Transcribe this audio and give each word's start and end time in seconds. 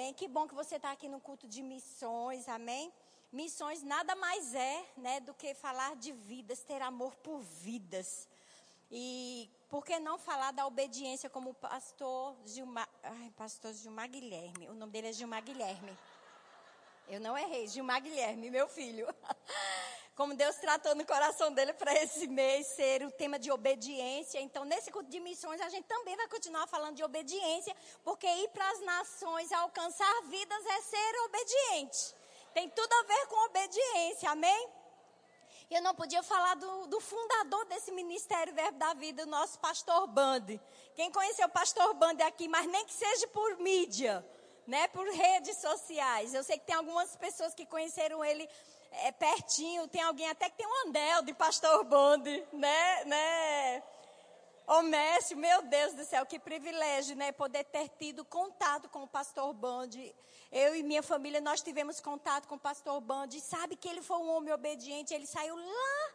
amém? 0.00 0.14
Que 0.14 0.26
bom 0.26 0.48
que 0.48 0.54
você 0.54 0.76
está 0.76 0.90
aqui 0.92 1.08
no 1.10 1.20
culto 1.20 1.46
de 1.46 1.62
missões, 1.62 2.48
amém? 2.48 2.90
Missões 3.30 3.82
nada 3.82 4.16
mais 4.16 4.54
é, 4.54 4.82
né, 4.96 5.20
do 5.20 5.34
que 5.34 5.52
falar 5.52 5.94
de 5.96 6.10
vidas, 6.10 6.62
ter 6.62 6.80
amor 6.80 7.14
por 7.16 7.40
vidas. 7.40 8.26
E 8.90 9.50
por 9.68 9.84
que 9.84 9.98
não 9.98 10.16
falar 10.16 10.52
da 10.52 10.66
obediência 10.66 11.28
como 11.28 11.50
o 11.50 11.54
pastor 11.54 12.34
Gilmar, 12.46 12.88
ai, 13.02 13.30
pastor 13.36 13.74
Gilmar 13.74 14.08
Guilherme, 14.08 14.68
o 14.70 14.74
nome 14.74 14.90
dele 14.90 15.08
é 15.08 15.12
Gilmar 15.12 15.42
Guilherme. 15.42 15.94
Eu 17.06 17.20
não 17.20 17.36
errei, 17.36 17.68
Gilmar 17.68 18.00
Guilherme, 18.00 18.50
meu 18.50 18.68
filho. 18.68 19.06
Como 20.20 20.34
Deus 20.34 20.56
tratou 20.56 20.94
no 20.94 21.06
coração 21.06 21.50
dele 21.50 21.72
para 21.72 21.94
esse 21.94 22.26
mês 22.26 22.66
ser 22.66 23.02
o 23.02 23.10
tema 23.10 23.38
de 23.38 23.50
obediência. 23.50 24.38
Então, 24.38 24.66
nesse 24.66 24.92
culto 24.92 25.08
de 25.08 25.18
missões, 25.18 25.62
a 25.62 25.70
gente 25.70 25.86
também 25.86 26.14
vai 26.14 26.28
continuar 26.28 26.66
falando 26.66 26.94
de 26.94 27.02
obediência, 27.02 27.74
porque 28.04 28.26
ir 28.26 28.48
para 28.50 28.70
as 28.70 28.80
nações, 28.80 29.50
alcançar 29.50 30.22
vidas, 30.24 30.66
é 30.66 30.82
ser 30.82 31.20
obediente. 31.24 32.14
Tem 32.52 32.68
tudo 32.68 32.92
a 32.92 33.02
ver 33.04 33.26
com 33.28 33.46
obediência, 33.46 34.30
amém? 34.30 34.68
Eu 35.70 35.80
não 35.80 35.94
podia 35.94 36.22
falar 36.22 36.54
do, 36.56 36.86
do, 36.88 37.00
fundador 37.00 37.64
desse 37.64 37.90
Ministério 37.90 38.52
Verbo 38.52 38.78
da 38.78 38.92
Vida, 38.92 39.22
o 39.22 39.26
nosso 39.26 39.58
pastor 39.58 40.06
Bande. 40.06 40.60
Quem 40.94 41.10
conheceu 41.10 41.46
o 41.46 41.50
pastor 41.50 41.94
Bande 41.94 42.22
aqui, 42.22 42.46
mas 42.46 42.66
nem 42.66 42.84
que 42.84 42.92
seja 42.92 43.26
por 43.28 43.56
mídia, 43.56 44.22
né, 44.66 44.86
por 44.88 45.08
redes 45.08 45.56
sociais. 45.56 46.34
Eu 46.34 46.44
sei 46.44 46.58
que 46.58 46.66
tem 46.66 46.76
algumas 46.76 47.16
pessoas 47.16 47.54
que 47.54 47.64
conheceram 47.64 48.22
ele 48.22 48.46
é, 48.90 49.12
pertinho, 49.12 49.88
tem 49.88 50.02
alguém 50.02 50.28
até 50.28 50.50
que 50.50 50.56
tem 50.56 50.66
um 50.66 50.88
anel 50.88 51.22
de 51.22 51.32
pastor 51.34 51.84
Bande, 51.84 52.44
né, 52.52 53.04
né? 53.04 53.82
Ô 54.66 54.82
Mestre, 54.82 55.36
meu 55.36 55.62
Deus 55.62 55.94
do 55.94 56.04
céu, 56.04 56.24
que 56.24 56.38
privilégio, 56.38 57.16
né? 57.16 57.32
Poder 57.32 57.64
ter 57.64 57.88
tido 57.98 58.24
contato 58.24 58.88
com 58.88 59.02
o 59.02 59.08
pastor 59.08 59.52
Bande. 59.52 60.14
Eu 60.52 60.74
e 60.74 60.82
minha 60.82 61.02
família, 61.02 61.40
nós 61.40 61.62
tivemos 61.62 62.00
contato 62.00 62.48
com 62.48 62.56
o 62.56 62.58
pastor 62.58 63.00
Band. 63.00 63.28
E 63.32 63.40
sabe 63.40 63.76
que 63.76 63.88
ele 63.88 64.02
foi 64.02 64.16
um 64.16 64.30
homem 64.30 64.52
obediente. 64.52 65.14
Ele 65.14 65.26
saiu 65.26 65.54
lá 65.54 66.12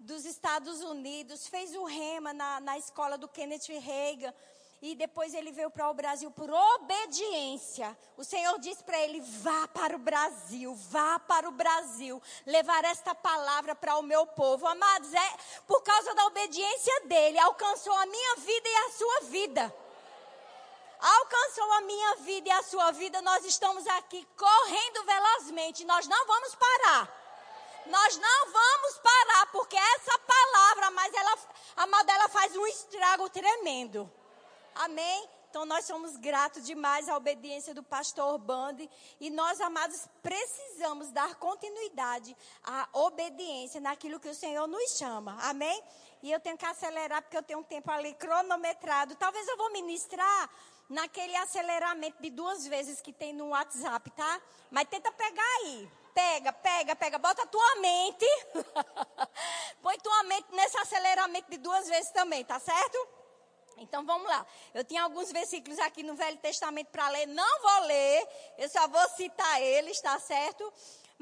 dos 0.00 0.24
Estados 0.24 0.80
Unidos, 0.82 1.46
fez 1.46 1.74
o 1.76 1.84
rema 1.84 2.32
na, 2.32 2.58
na 2.58 2.76
escola 2.76 3.16
do 3.16 3.28
Kenneth 3.28 3.68
Reagan. 3.68 4.34
E 4.82 4.96
depois 4.96 5.32
ele 5.32 5.52
veio 5.52 5.70
para 5.70 5.88
o 5.88 5.94
Brasil 5.94 6.28
por 6.32 6.50
obediência. 6.50 7.96
O 8.16 8.24
Senhor 8.24 8.58
disse 8.58 8.82
para 8.82 8.98
ele: 8.98 9.20
vá 9.20 9.68
para 9.68 9.94
o 9.94 9.98
Brasil, 9.98 10.74
vá 10.90 11.20
para 11.20 11.48
o 11.48 11.52
Brasil, 11.52 12.20
levar 12.44 12.84
esta 12.84 13.14
palavra 13.14 13.76
para 13.76 13.96
o 13.96 14.02
meu 14.02 14.26
povo. 14.26 14.66
Amados, 14.66 15.14
é 15.14 15.36
por 15.68 15.82
causa 15.82 16.12
da 16.16 16.26
obediência 16.26 17.00
dele, 17.06 17.38
alcançou 17.38 17.92
a 17.92 18.06
minha 18.06 18.36
vida 18.36 18.68
e 18.68 18.76
a 18.76 18.90
sua 18.90 19.20
vida 19.30 19.74
alcançou 21.02 21.72
a 21.72 21.80
minha 21.80 22.14
vida 22.16 22.48
e 22.48 22.52
a 22.52 22.62
sua 22.62 22.92
vida, 22.92 23.20
nós 23.22 23.44
estamos 23.44 23.84
aqui 23.88 24.26
correndo 24.36 25.04
velozmente. 25.04 25.84
Nós 25.84 26.06
não 26.06 26.26
vamos 26.26 26.54
parar. 26.54 27.22
Nós 27.86 28.16
não 28.16 28.52
vamos 28.52 28.98
parar, 28.98 29.46
porque 29.50 29.76
essa 29.76 30.16
palavra, 30.16 30.90
mas 30.92 31.12
ela, 31.12 31.38
a 31.78 31.86
Madela 31.88 32.28
faz 32.28 32.56
um 32.56 32.66
estrago 32.68 33.28
tremendo. 33.28 34.08
Amém? 34.74 35.28
Então 35.52 35.66
nós 35.66 35.84
somos 35.84 36.16
gratos 36.16 36.64
demais 36.64 37.10
à 37.10 37.16
obediência 37.16 37.74
do 37.74 37.82
pastor 37.82 38.38
Bande 38.38 38.88
e 39.20 39.28
nós, 39.28 39.60
amados, 39.60 40.08
precisamos 40.22 41.10
dar 41.10 41.34
continuidade 41.34 42.34
à 42.64 42.88
obediência 42.94 43.78
naquilo 43.78 44.18
que 44.18 44.30
o 44.30 44.34
Senhor 44.34 44.66
nos 44.66 44.96
chama. 44.96 45.36
Amém? 45.42 45.82
E 46.22 46.32
eu 46.32 46.40
tenho 46.40 46.56
que 46.56 46.64
acelerar 46.64 47.20
porque 47.20 47.36
eu 47.36 47.42
tenho 47.42 47.58
um 47.58 47.62
tempo 47.62 47.90
ali 47.90 48.14
cronometrado. 48.14 49.14
Talvez 49.16 49.46
eu 49.46 49.58
vou 49.58 49.70
ministrar 49.72 50.48
naquele 50.88 51.36
aceleramento 51.36 52.22
de 52.22 52.30
duas 52.30 52.66
vezes 52.66 53.02
que 53.02 53.12
tem 53.12 53.34
no 53.34 53.48
WhatsApp, 53.48 54.10
tá? 54.12 54.40
Mas 54.70 54.88
tenta 54.88 55.12
pegar 55.12 55.56
aí. 55.60 55.90
Pega, 56.14 56.50
pega, 56.50 56.96
pega. 56.96 57.18
Bota 57.18 57.42
a 57.42 57.46
tua 57.46 57.76
mente. 57.76 58.26
Põe 59.82 59.98
tua 59.98 60.22
mente 60.22 60.46
nesse 60.52 60.78
aceleramento 60.78 61.50
de 61.50 61.58
duas 61.58 61.86
vezes 61.88 62.10
também, 62.10 62.42
tá 62.42 62.58
certo? 62.58 63.21
Então 63.82 64.04
vamos 64.04 64.26
lá. 64.26 64.46
Eu 64.72 64.84
tinha 64.84 65.02
alguns 65.02 65.30
versículos 65.32 65.78
aqui 65.78 66.02
no 66.02 66.14
Velho 66.14 66.38
Testamento 66.38 66.88
para 66.88 67.08
ler. 67.08 67.26
Não 67.26 67.60
vou 67.60 67.86
ler, 67.86 68.28
eu 68.58 68.68
só 68.68 68.86
vou 68.88 69.08
citar 69.10 69.60
eles, 69.60 70.00
tá 70.00 70.18
certo? 70.18 70.72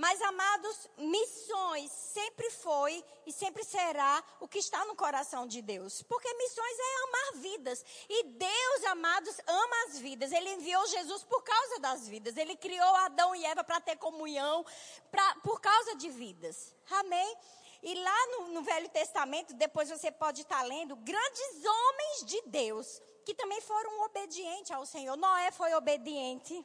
Mas, 0.00 0.18
amados, 0.22 0.88
missões 0.96 1.90
sempre 1.92 2.50
foi 2.50 3.04
e 3.26 3.32
sempre 3.32 3.62
será 3.62 4.24
o 4.40 4.48
que 4.48 4.58
está 4.58 4.82
no 4.86 4.96
coração 4.96 5.46
de 5.46 5.60
Deus. 5.60 6.02
Porque 6.04 6.32
missões 6.32 6.76
é 6.78 7.04
amar 7.04 7.42
vidas. 7.42 7.84
E 8.08 8.24
Deus, 8.24 8.84
amados, 8.86 9.36
ama 9.46 9.76
as 9.88 9.98
vidas. 9.98 10.32
Ele 10.32 10.54
enviou 10.54 10.86
Jesus 10.86 11.22
por 11.24 11.42
causa 11.42 11.80
das 11.80 12.08
vidas. 12.08 12.38
Ele 12.38 12.56
criou 12.56 12.94
Adão 12.96 13.34
e 13.34 13.44
Eva 13.44 13.62
para 13.62 13.78
ter 13.78 13.96
comunhão, 13.96 14.64
pra, 15.10 15.34
por 15.44 15.60
causa 15.60 15.94
de 15.96 16.08
vidas. 16.08 16.74
Amém? 16.90 17.36
E 17.82 17.94
lá 17.94 18.26
no, 18.26 18.48
no 18.48 18.62
Velho 18.62 18.88
Testamento, 18.90 19.54
depois 19.54 19.88
você 19.88 20.10
pode 20.10 20.42
estar 20.42 20.62
lendo, 20.62 20.96
grandes 20.96 21.64
homens 21.64 22.24
de 22.26 22.42
Deus, 22.46 23.00
que 23.24 23.34
também 23.34 23.60
foram 23.60 24.02
obedientes 24.02 24.70
ao 24.70 24.84
Senhor. 24.84 25.16
Noé 25.16 25.50
foi 25.50 25.72
obediente 25.74 26.64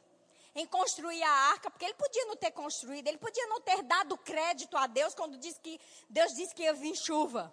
em 0.54 0.66
construir 0.66 1.22
a 1.22 1.30
arca, 1.30 1.70
porque 1.70 1.84
ele 1.84 1.94
podia 1.94 2.24
não 2.26 2.36
ter 2.36 2.50
construído, 2.50 3.06
ele 3.08 3.18
podia 3.18 3.46
não 3.46 3.60
ter 3.60 3.82
dado 3.82 4.16
crédito 4.16 4.76
a 4.76 4.86
Deus 4.86 5.14
quando 5.14 5.36
disse 5.36 5.60
que 5.60 5.78
Deus 6.08 6.34
disse 6.34 6.54
que 6.54 6.62
ia 6.62 6.72
vir 6.72 6.96
chuva. 6.96 7.52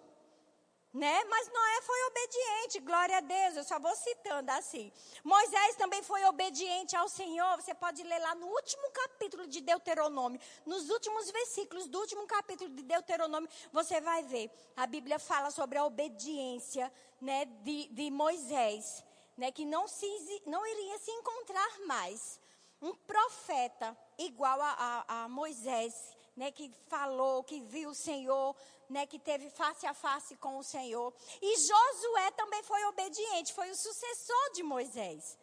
Né? 0.94 1.24
Mas 1.24 1.48
Noé 1.48 1.82
foi 1.82 2.04
obediente, 2.04 2.78
glória 2.78 3.16
a 3.16 3.20
Deus. 3.20 3.56
Eu 3.56 3.64
só 3.64 3.80
vou 3.80 3.92
citando 3.96 4.48
assim. 4.52 4.92
Moisés 5.24 5.74
também 5.74 6.04
foi 6.04 6.24
obediente 6.24 6.94
ao 6.94 7.08
Senhor. 7.08 7.56
Você 7.56 7.74
pode 7.74 8.00
ler 8.04 8.20
lá 8.20 8.36
no 8.36 8.46
último 8.46 8.88
capítulo 8.92 9.44
de 9.48 9.60
Deuteronômio, 9.60 10.40
nos 10.64 10.88
últimos 10.90 11.28
versículos 11.32 11.88
do 11.88 11.98
último 11.98 12.24
capítulo 12.28 12.70
de 12.70 12.84
Deuteronômio, 12.84 13.48
você 13.72 14.00
vai 14.00 14.22
ver. 14.22 14.48
A 14.76 14.86
Bíblia 14.86 15.18
fala 15.18 15.50
sobre 15.50 15.78
a 15.78 15.84
obediência, 15.84 16.92
né, 17.20 17.44
de, 17.44 17.88
de 17.88 18.08
Moisés, 18.12 19.02
né, 19.36 19.50
que 19.50 19.64
não 19.64 19.88
se 19.88 20.06
não 20.46 20.64
iria 20.64 20.98
se 20.98 21.10
encontrar 21.10 21.80
mais 21.86 22.40
um 22.80 22.94
profeta 22.94 23.96
igual 24.16 24.60
a, 24.60 25.04
a, 25.08 25.24
a 25.24 25.28
Moisés, 25.28 26.16
né, 26.36 26.52
que 26.52 26.70
falou, 26.86 27.42
que 27.42 27.60
viu 27.62 27.90
o 27.90 27.94
Senhor, 27.94 28.54
né, 28.88 29.06
que 29.06 29.18
teve 29.18 29.50
face 29.50 29.86
a 29.86 29.94
face 29.94 30.36
com 30.36 30.58
o 30.58 30.62
Senhor. 30.62 31.12
E 31.40 31.56
Josué 31.56 32.30
também 32.32 32.62
foi 32.62 32.84
obediente, 32.84 33.52
foi 33.52 33.70
o 33.70 33.76
sucessor 33.76 34.52
de 34.52 34.62
Moisés. 34.62 35.38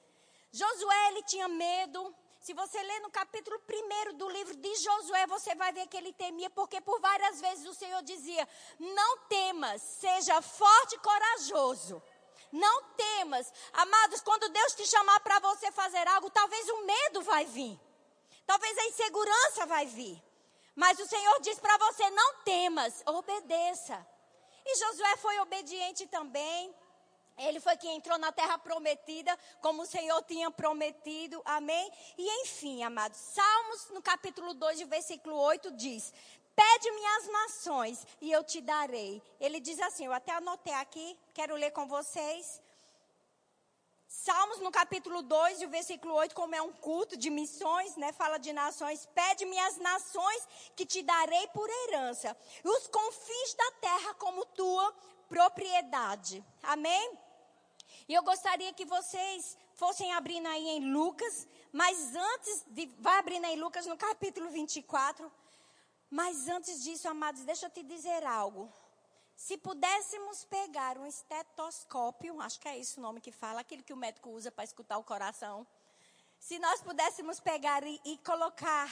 Josué, 0.51 1.07
ele 1.09 1.23
tinha 1.23 1.47
medo. 1.47 2.13
Se 2.41 2.53
você 2.53 2.81
ler 2.81 2.99
no 3.01 3.11
capítulo 3.11 3.61
1 4.11 4.17
do 4.17 4.27
livro 4.29 4.55
de 4.55 4.75
Josué, 4.75 5.27
você 5.27 5.53
vai 5.55 5.71
ver 5.71 5.87
que 5.87 5.95
ele 5.95 6.11
temia, 6.11 6.49
porque 6.49 6.81
por 6.81 6.99
várias 6.99 7.39
vezes 7.39 7.67
o 7.67 7.73
Senhor 7.73 8.01
dizia: 8.01 8.47
Não 8.79 9.17
temas, 9.27 9.81
seja 9.81 10.41
forte 10.41 10.95
e 10.95 10.99
corajoso. 10.99 12.01
Não 12.51 12.83
temas. 12.95 13.53
Amados, 13.71 14.21
quando 14.21 14.49
Deus 14.49 14.73
te 14.73 14.85
chamar 14.87 15.19
para 15.21 15.39
você 15.39 15.71
fazer 15.71 16.05
algo, 16.07 16.29
talvez 16.29 16.67
o 16.67 16.85
medo 16.85 17.21
vai 17.21 17.45
vir. 17.45 17.79
Talvez 18.45 18.77
a 18.77 18.85
insegurança 18.87 19.65
vai 19.65 19.85
vir. 19.85 20.21
Mas 20.75 20.99
o 20.99 21.07
Senhor 21.07 21.39
diz 21.41 21.59
para 21.59 21.77
você: 21.77 22.09
não 22.09 22.35
temas, 22.43 23.03
obedeça. 23.05 24.05
E 24.65 24.75
Josué 24.77 25.17
foi 25.17 25.39
obediente 25.39 26.07
também. 26.07 26.73
Ele 27.37 27.59
foi 27.59 27.75
quem 27.77 27.95
entrou 27.95 28.17
na 28.19 28.31
terra 28.31 28.57
prometida, 28.57 29.37
como 29.61 29.81
o 29.81 29.85
Senhor 29.85 30.21
tinha 30.23 30.51
prometido. 30.51 31.41
Amém? 31.45 31.91
E 32.17 32.43
enfim, 32.43 32.83
amados, 32.83 33.17
Salmos 33.17 33.89
no 33.89 34.01
capítulo 34.01 34.53
2, 34.53 34.81
versículo 34.81 35.35
8 35.37 35.71
diz: 35.71 36.13
Pede-me 36.55 37.05
as 37.17 37.27
nações 37.27 38.07
e 38.19 38.31
eu 38.31 38.43
te 38.43 38.61
darei. 38.61 39.21
Ele 39.39 39.59
diz 39.59 39.79
assim, 39.79 40.05
eu 40.05 40.13
até 40.13 40.33
anotei 40.33 40.73
aqui, 40.73 41.17
quero 41.33 41.55
ler 41.55 41.71
com 41.71 41.87
vocês. 41.87 42.61
Salmos 44.11 44.59
no 44.59 44.69
capítulo 44.69 45.21
2 45.21 45.61
e 45.61 45.65
o 45.65 45.69
versículo 45.69 46.13
8, 46.15 46.35
como 46.35 46.53
é 46.53 46.61
um 46.61 46.73
culto 46.73 47.15
de 47.15 47.29
missões, 47.29 47.95
né? 47.95 48.11
Fala 48.11 48.37
de 48.37 48.51
nações. 48.51 49.05
Pede-me 49.15 49.57
as 49.57 49.77
nações 49.77 50.47
que 50.75 50.85
te 50.85 51.01
darei 51.01 51.47
por 51.47 51.69
herança. 51.69 52.35
E 52.61 52.67
os 52.67 52.87
confins 52.87 53.53
da 53.53 53.71
terra 53.79 54.13
como 54.15 54.45
tua 54.47 54.93
propriedade. 55.29 56.43
Amém? 56.61 57.17
E 58.05 58.13
eu 58.13 58.21
gostaria 58.21 58.73
que 58.73 58.83
vocês 58.83 59.57
fossem 59.75 60.11
abrindo 60.11 60.47
aí 60.47 60.67
em 60.67 60.91
Lucas, 60.91 61.47
mas 61.71 62.13
antes 62.13 62.65
de. 62.67 62.87
Vai 62.99 63.17
abrindo 63.17 63.45
aí 63.45 63.55
Lucas 63.55 63.85
no 63.85 63.95
capítulo 63.95 64.49
24. 64.49 65.31
Mas 66.09 66.49
antes 66.49 66.83
disso, 66.83 67.07
amados, 67.07 67.45
deixa 67.45 67.67
eu 67.67 67.69
te 67.69 67.81
dizer 67.81 68.25
algo. 68.25 68.69
Se 69.41 69.57
pudéssemos 69.57 70.45
pegar 70.45 70.99
um 70.99 71.05
estetoscópio, 71.07 72.39
acho 72.41 72.59
que 72.59 72.67
é 72.67 72.77
isso 72.77 72.99
o 72.99 73.03
nome 73.03 73.19
que 73.19 73.31
fala, 73.31 73.61
aquele 73.61 73.81
que 73.81 73.91
o 73.91 73.97
médico 73.97 74.29
usa 74.29 74.51
para 74.51 74.63
escutar 74.63 74.99
o 74.99 75.03
coração. 75.03 75.65
Se 76.37 76.59
nós 76.59 76.79
pudéssemos 76.83 77.39
pegar 77.39 77.83
e, 77.83 77.99
e 78.05 78.19
colocar 78.19 78.87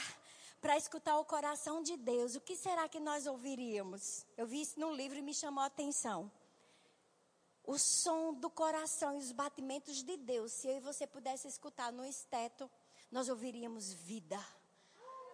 para 0.60 0.76
escutar 0.76 1.16
o 1.18 1.24
coração 1.24 1.80
de 1.84 1.96
Deus, 1.96 2.34
o 2.34 2.40
que 2.40 2.56
será 2.56 2.88
que 2.88 2.98
nós 2.98 3.28
ouviríamos? 3.28 4.26
Eu 4.36 4.44
vi 4.44 4.62
isso 4.62 4.80
no 4.80 4.92
livro 4.92 5.16
e 5.16 5.22
me 5.22 5.32
chamou 5.32 5.62
a 5.62 5.68
atenção. 5.68 6.28
O 7.62 7.78
som 7.78 8.34
do 8.34 8.50
coração 8.50 9.14
e 9.14 9.18
os 9.18 9.30
batimentos 9.30 10.02
de 10.02 10.16
Deus, 10.16 10.50
se 10.50 10.66
eu 10.66 10.78
e 10.78 10.80
você 10.80 11.06
pudesse 11.06 11.46
escutar 11.46 11.92
no 11.92 12.04
esteto, 12.04 12.68
nós 13.08 13.28
ouviríamos 13.28 13.92
vida. 13.92 14.44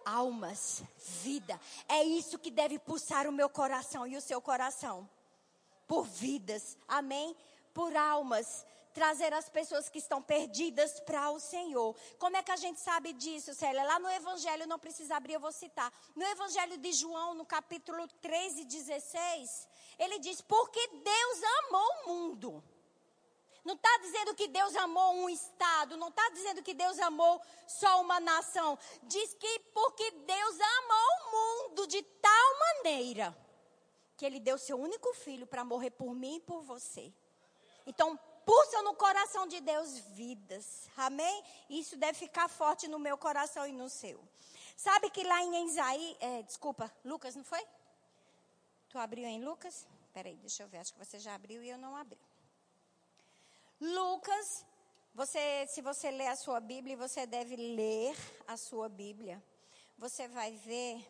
Almas, 0.07 0.83
vida. 1.21 1.59
É 1.89 2.01
isso 2.01 2.39
que 2.39 2.49
deve 2.49 2.79
pulsar 2.79 3.27
o 3.27 3.31
meu 3.31 3.49
coração 3.49 4.07
e 4.07 4.15
o 4.15 4.21
seu 4.21 4.41
coração. 4.41 5.07
Por 5.85 6.05
vidas, 6.05 6.77
amém? 6.87 7.35
Por 7.73 7.93
almas 7.93 8.65
trazer 8.93 9.33
as 9.33 9.49
pessoas 9.49 9.89
que 9.89 9.99
estão 9.99 10.21
perdidas 10.23 10.99
para 11.01 11.29
o 11.29 11.39
Senhor. 11.41 11.93
Como 12.17 12.37
é 12.37 12.41
que 12.41 12.51
a 12.51 12.55
gente 12.55 12.79
sabe 12.79 13.11
disso, 13.13 13.53
Célia? 13.53 13.83
Lá 13.83 13.99
no 13.99 14.09
Evangelho, 14.09 14.65
não 14.65 14.79
precisa 14.79 15.17
abrir, 15.17 15.33
eu 15.33 15.39
vou 15.39 15.51
citar. 15.51 15.91
No 16.15 16.23
Evangelho 16.25 16.77
de 16.77 16.93
João, 16.93 17.35
no 17.35 17.45
capítulo 17.45 18.07
13, 18.21 18.63
16, 18.63 19.67
ele 19.99 20.19
diz: 20.19 20.41
Porque 20.41 20.87
Deus 20.87 21.39
amou 21.59 21.89
o 21.89 22.07
mundo. 22.07 22.63
Não 23.67 23.73
está 23.73 23.97
dizendo 23.97 24.33
que 24.33 24.47
Deus 24.47 24.73
amou 24.77 25.13
um 25.15 25.29
estado, 25.29 25.97
não 25.97 26.07
está 26.07 26.29
dizendo 26.29 26.63
que 26.63 26.73
Deus 26.73 26.97
amou 26.99 27.41
só 27.67 27.99
uma 27.99 28.17
nação. 28.17 28.79
Diz 29.03 29.33
que 29.33 29.59
porque 29.73 30.09
Deus 30.09 30.57
amou 30.77 31.07
o 31.19 31.31
mundo 31.35 31.85
de 31.85 32.01
tal 32.01 32.59
maneira 32.59 33.37
que 34.15 34.25
ele 34.25 34.39
deu 34.39 34.57
seu 34.57 34.79
único 34.79 35.13
filho 35.15 35.45
para 35.45 35.65
morrer 35.65 35.91
por 35.91 36.15
mim 36.15 36.37
e 36.37 36.39
por 36.39 36.61
você. 36.61 37.11
Então, 37.85 38.17
pulsam 38.45 38.83
no 38.83 38.95
coração 38.95 39.45
de 39.45 39.59
Deus 39.59 39.97
vidas. 40.21 40.89
Amém? 40.95 41.43
Isso 41.69 41.97
deve 41.97 42.17
ficar 42.17 42.47
forte 42.47 42.87
no 42.87 42.97
meu 42.97 43.17
coração 43.17 43.67
e 43.67 43.73
no 43.73 43.89
seu. 43.89 44.17
Sabe 44.77 45.09
que 45.09 45.25
lá 45.25 45.43
em 45.43 45.65
Isaí, 45.65 46.15
é, 46.21 46.41
desculpa, 46.41 46.89
Lucas, 47.03 47.35
não 47.35 47.43
foi? 47.43 47.67
Tu 48.87 48.97
abriu 48.97 49.25
em 49.25 49.43
Lucas? 49.43 49.85
Peraí, 50.13 50.37
deixa 50.37 50.63
eu 50.63 50.69
ver, 50.69 50.77
acho 50.77 50.93
que 50.93 51.05
você 51.05 51.19
já 51.19 51.35
abriu 51.35 51.61
e 51.61 51.69
eu 51.69 51.77
não 51.77 51.97
abri. 51.97 52.17
Lucas, 53.79 54.65
você, 55.13 55.67
se 55.67 55.81
você 55.81 56.09
ler 56.09 56.27
a 56.27 56.35
sua 56.35 56.59
Bíblia, 56.59 56.97
você 56.97 57.25
deve 57.25 57.55
ler 57.55 58.15
a 58.47 58.57
sua 58.57 58.89
Bíblia. 58.89 59.43
Você 59.97 60.27
vai 60.27 60.51
ver 60.51 61.05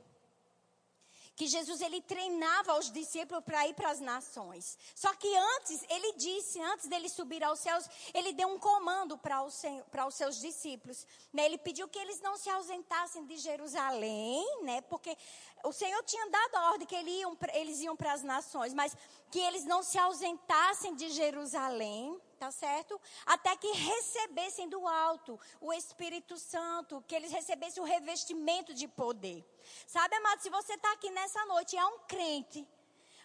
que 1.37 1.45
Jesus 1.45 1.79
ele 1.81 2.01
treinava 2.01 2.79
os 2.79 2.91
discípulos 2.91 3.43
para 3.43 3.67
ir 3.67 3.73
para 3.75 3.91
as 3.91 3.99
nações. 3.99 4.77
Só 4.95 5.13
que 5.13 5.33
antes, 5.37 5.85
ele 5.87 6.13
disse, 6.13 6.59
antes 6.59 6.87
dele 6.87 7.07
subir 7.07 7.43
aos 7.43 7.59
céus, 7.59 7.87
ele 8.11 8.33
deu 8.33 8.47
um 8.47 8.57
comando 8.57 9.17
para 9.17 9.43
os, 9.43 9.61
para 9.91 10.07
os 10.07 10.15
seus 10.15 10.41
discípulos. 10.41 11.05
Né? 11.31 11.45
Ele 11.45 11.59
pediu 11.59 11.87
que 11.87 11.99
eles 11.99 12.19
não 12.21 12.37
se 12.37 12.49
ausentassem 12.49 13.23
de 13.27 13.37
Jerusalém, 13.37 14.63
né? 14.63 14.81
porque 14.81 15.15
o 15.63 15.71
Senhor 15.71 16.03
tinha 16.03 16.27
dado 16.29 16.55
a 16.55 16.71
ordem 16.71 16.87
que 16.87 16.95
eles 16.95 17.13
iam, 17.13 17.37
eles 17.53 17.79
iam 17.81 17.95
para 17.95 18.13
as 18.13 18.23
nações, 18.23 18.73
mas 18.73 18.97
que 19.29 19.39
eles 19.39 19.63
não 19.63 19.83
se 19.83 19.99
ausentassem 19.99 20.95
de 20.95 21.09
Jerusalém 21.09 22.19
tá 22.37 22.51
certo? 22.51 22.99
Até 23.25 23.55
que 23.55 23.71
recebessem 23.71 24.69
do 24.69 24.87
alto 24.87 25.39
o 25.59 25.73
Espírito 25.73 26.37
Santo, 26.37 27.03
que 27.07 27.15
eles 27.15 27.31
recebessem 27.31 27.81
o 27.81 27.85
revestimento 27.85 28.73
de 28.73 28.87
poder. 28.87 29.43
Sabe, 29.85 30.15
amado, 30.15 30.41
se 30.41 30.49
você 30.49 30.73
está 30.73 30.91
aqui 30.93 31.09
nessa 31.09 31.45
noite 31.45 31.75
e 31.75 31.79
é 31.79 31.85
um 31.85 31.99
crente, 32.07 32.67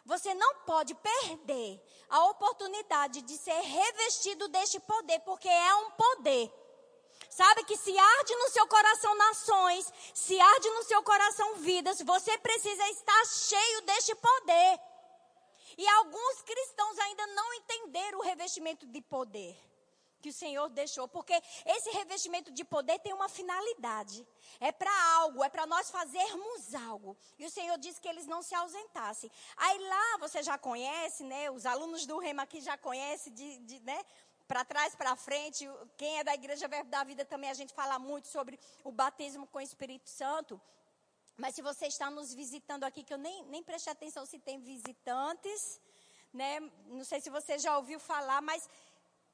você 0.04 0.34
não 0.34 0.56
pode 0.60 0.94
perder 0.94 1.80
a 2.08 2.24
oportunidade 2.26 3.22
de 3.22 3.36
ser 3.36 3.60
revestido 3.60 4.48
deste 4.48 4.80
poder, 4.80 5.20
porque 5.20 5.48
é 5.48 5.74
um 5.76 5.90
poder. 5.92 6.52
Sabe 7.30 7.64
que 7.64 7.76
se 7.76 7.96
arde 7.96 8.34
no 8.36 8.50
seu 8.50 8.66
coração 8.66 9.14
nações, 9.14 9.92
se 10.12 10.38
arde 10.38 10.70
no 10.70 10.82
seu 10.84 11.02
coração 11.02 11.56
vidas, 11.56 12.02
você 12.02 12.36
precisa 12.38 12.88
estar 12.90 13.24
cheio 13.26 13.82
deste 13.82 14.14
poder. 14.14 14.80
E 15.76 15.88
alguns 15.88 16.42
cristãos 16.42 16.98
ainda 16.98 17.26
não 17.28 17.54
entenderam 17.54 18.18
o 18.18 18.22
revestimento 18.22 18.86
de 18.86 19.00
poder 19.00 19.56
que 20.22 20.28
o 20.28 20.32
Senhor 20.32 20.68
deixou, 20.70 21.08
porque 21.08 21.34
esse 21.66 21.90
revestimento 21.90 22.52
de 22.52 22.64
poder 22.64 22.98
tem 23.00 23.12
uma 23.12 23.28
finalidade. 23.28 24.26
É 24.60 24.70
para 24.70 24.92
algo, 25.16 25.42
é 25.42 25.48
para 25.48 25.66
nós 25.66 25.90
fazermos 25.90 26.74
algo. 26.74 27.16
E 27.38 27.44
o 27.44 27.50
Senhor 27.50 27.76
disse 27.76 28.00
que 28.00 28.08
eles 28.08 28.26
não 28.26 28.40
se 28.40 28.54
ausentassem. 28.54 29.30
Aí 29.56 29.78
lá 29.78 30.18
você 30.20 30.42
já 30.42 30.56
conhece, 30.56 31.24
né? 31.24 31.50
Os 31.50 31.66
alunos 31.66 32.06
do 32.06 32.18
Rema 32.18 32.44
aqui 32.44 32.60
já 32.60 32.78
conhecem 32.78 33.32
de, 33.32 33.58
de 33.58 33.80
né? 33.80 34.00
Para 34.46 34.64
trás, 34.64 34.94
para 34.94 35.16
frente, 35.16 35.68
quem 35.96 36.18
é 36.18 36.24
da 36.24 36.34
Igreja 36.34 36.68
Verbo 36.68 36.90
da 36.90 37.02
Vida 37.02 37.24
também 37.24 37.50
a 37.50 37.54
gente 37.54 37.74
fala 37.74 37.98
muito 37.98 38.28
sobre 38.28 38.58
o 38.84 38.92
batismo 38.92 39.46
com 39.46 39.58
o 39.58 39.62
Espírito 39.62 40.08
Santo. 40.08 40.60
Mas 41.36 41.54
se 41.54 41.62
você 41.62 41.86
está 41.86 42.10
nos 42.10 42.32
visitando 42.34 42.84
aqui, 42.84 43.02
que 43.02 43.12
eu 43.12 43.18
nem, 43.18 43.44
nem 43.44 43.62
prestei 43.62 43.92
atenção 43.92 44.24
se 44.26 44.38
tem 44.38 44.60
visitantes, 44.60 45.80
né? 46.32 46.60
Não 46.86 47.04
sei 47.04 47.20
se 47.20 47.30
você 47.30 47.58
já 47.58 47.76
ouviu 47.76 47.98
falar, 47.98 48.40
mas 48.42 48.68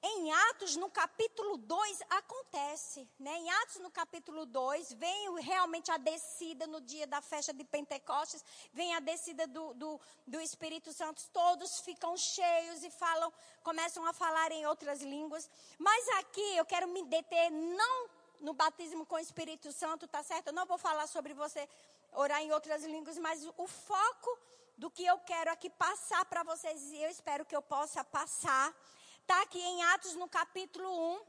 em 0.01 0.33
Atos, 0.33 0.77
no 0.77 0.89
capítulo 0.89 1.57
2, 1.57 2.03
acontece. 2.11 3.09
Né? 3.19 3.37
Em 3.37 3.51
Atos, 3.51 3.81
no 3.81 3.91
capítulo 3.91 4.47
2, 4.47 4.93
vem 4.93 5.41
realmente 5.41 5.91
a 5.91 5.97
descida 5.97 6.69
no 6.69 6.81
dia 6.81 7.05
da 7.05 7.21
festa 7.21 7.53
de 7.53 7.65
Pentecostes, 7.65 8.45
vem 8.73 8.95
a 8.95 9.01
descida 9.01 9.47
do, 9.49 9.75
do, 9.75 10.01
do, 10.25 10.41
Espírito 10.41 10.93
Santo, 10.93 11.21
todos 11.33 11.81
ficam 11.81 12.17
cheios 12.17 12.85
e 12.85 12.91
falam, 12.91 13.33
começam 13.65 14.07
a 14.07 14.13
falar 14.13 14.53
em 14.53 14.65
outras 14.67 15.03
línguas. 15.03 15.51
Mas 15.79 16.09
aqui 16.21 16.57
eu 16.57 16.65
quero 16.65 16.87
me 16.87 17.03
deter 17.05 17.51
não 17.51 18.09
no 18.41 18.53
batismo 18.55 19.05
com 19.07 19.17
o 19.17 19.19
Espírito 19.19 19.73
Santo, 19.73 20.07
tá 20.07 20.23
certo? 20.23 20.49
Eu 20.49 20.53
não 20.53 20.67
vou 20.67 20.79
falar 20.79 21.07
sobre 21.07 21.35
você 21.35 21.69
orar 22.13 22.41
em 22.43 22.53
outras 22.53 22.85
línguas, 22.85 23.19
mas 23.19 23.47
o 23.57 23.67
foco 23.67 24.39
do 24.77 24.91
que 24.91 25.05
eu 25.05 25.19
quero 25.19 25.51
aqui 25.51 25.69
passar 25.69 26.25
para 26.27 26.43
vocês, 26.43 26.83
e 26.93 27.03
eu 27.03 27.11
espero 27.11 27.45
que 27.45 27.55
eu 27.55 27.63
possa 27.63 28.05
passar, 28.05 28.75
está 29.21 29.43
aqui 29.43 29.61
em 29.61 29.83
Atos 29.85 30.15
no 30.15 30.29
capítulo 30.29 30.89
1. 31.17 31.21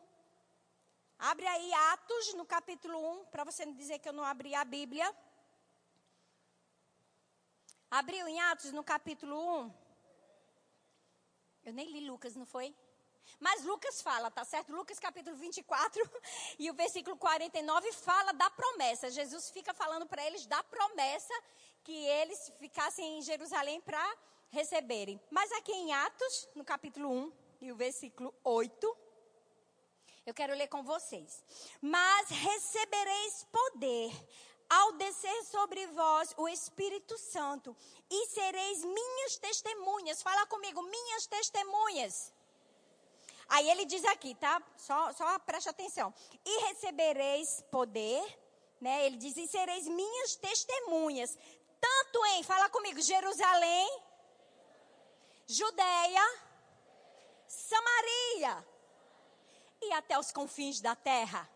Abre 1.19 1.47
aí 1.47 1.73
Atos 1.73 2.33
no 2.35 2.45
capítulo 2.45 2.97
1, 3.21 3.25
para 3.25 3.43
você 3.43 3.65
não 3.65 3.73
dizer 3.73 3.99
que 3.99 4.07
eu 4.07 4.13
não 4.13 4.23
abri 4.23 4.55
a 4.55 4.63
Bíblia. 4.63 5.13
Abriu 7.91 8.27
em 8.27 8.39
Atos 8.39 8.71
no 8.71 8.83
capítulo 8.83 9.35
1. 9.63 9.73
Eu 11.65 11.73
nem 11.73 11.91
li 11.91 12.07
Lucas, 12.07 12.35
não 12.35 12.45
foi? 12.45 12.73
Mas 13.39 13.63
Lucas 13.63 14.01
fala, 14.01 14.29
tá 14.29 14.43
certo? 14.43 14.73
Lucas 14.73 14.99
capítulo 14.99 15.35
24 15.37 16.09
e 16.59 16.69
o 16.69 16.73
versículo 16.73 17.15
49 17.15 17.91
fala 17.93 18.33
da 18.33 18.49
promessa. 18.49 19.09
Jesus 19.09 19.49
fica 19.49 19.73
falando 19.73 20.05
para 20.05 20.25
eles 20.25 20.45
da 20.45 20.61
promessa 20.63 21.33
que 21.83 21.93
eles 21.93 22.51
ficassem 22.59 23.17
em 23.17 23.21
Jerusalém 23.21 23.79
para 23.81 24.17
receberem. 24.49 25.19
Mas 25.29 25.51
aqui 25.53 25.71
em 25.71 25.93
Atos, 25.93 26.49
no 26.55 26.65
capítulo 26.65 27.09
1 27.09 27.33
e 27.61 27.71
o 27.71 27.75
versículo 27.75 28.33
8, 28.43 28.97
eu 30.25 30.33
quero 30.33 30.53
ler 30.53 30.67
com 30.67 30.83
vocês. 30.83 31.43
Mas 31.81 32.29
recebereis 32.29 33.47
poder 33.51 34.11
ao 34.69 34.91
descer 34.93 35.43
sobre 35.45 35.87
vós 35.87 36.33
o 36.37 36.47
Espírito 36.47 37.17
Santo 37.17 37.75
e 38.09 38.27
sereis 38.27 38.83
minhas 38.83 39.37
testemunhas. 39.37 40.21
Fala 40.21 40.45
comigo, 40.45 40.81
minhas 40.83 41.25
testemunhas 41.25 42.33
Aí 43.49 43.69
ele 43.69 43.85
diz 43.85 44.05
aqui, 44.05 44.35
tá? 44.35 44.61
Só, 44.77 45.11
só 45.13 45.39
preste 45.39 45.69
atenção. 45.69 46.13
E 46.45 46.67
recebereis 46.67 47.63
poder, 47.71 48.23
né? 48.79 49.05
Ele 49.05 49.17
diz, 49.17 49.35
e 49.37 49.47
sereis 49.47 49.87
minhas 49.87 50.35
testemunhas. 50.35 51.37
Tanto 51.81 52.25
em, 52.27 52.43
fala 52.43 52.69
comigo, 52.69 53.01
Jerusalém, 53.01 54.03
Judeia, 55.47 56.21
Samaria 57.47 58.67
e 59.81 59.93
até 59.93 60.19
os 60.19 60.31
confins 60.31 60.79
da 60.79 60.95
terra. 60.95 61.49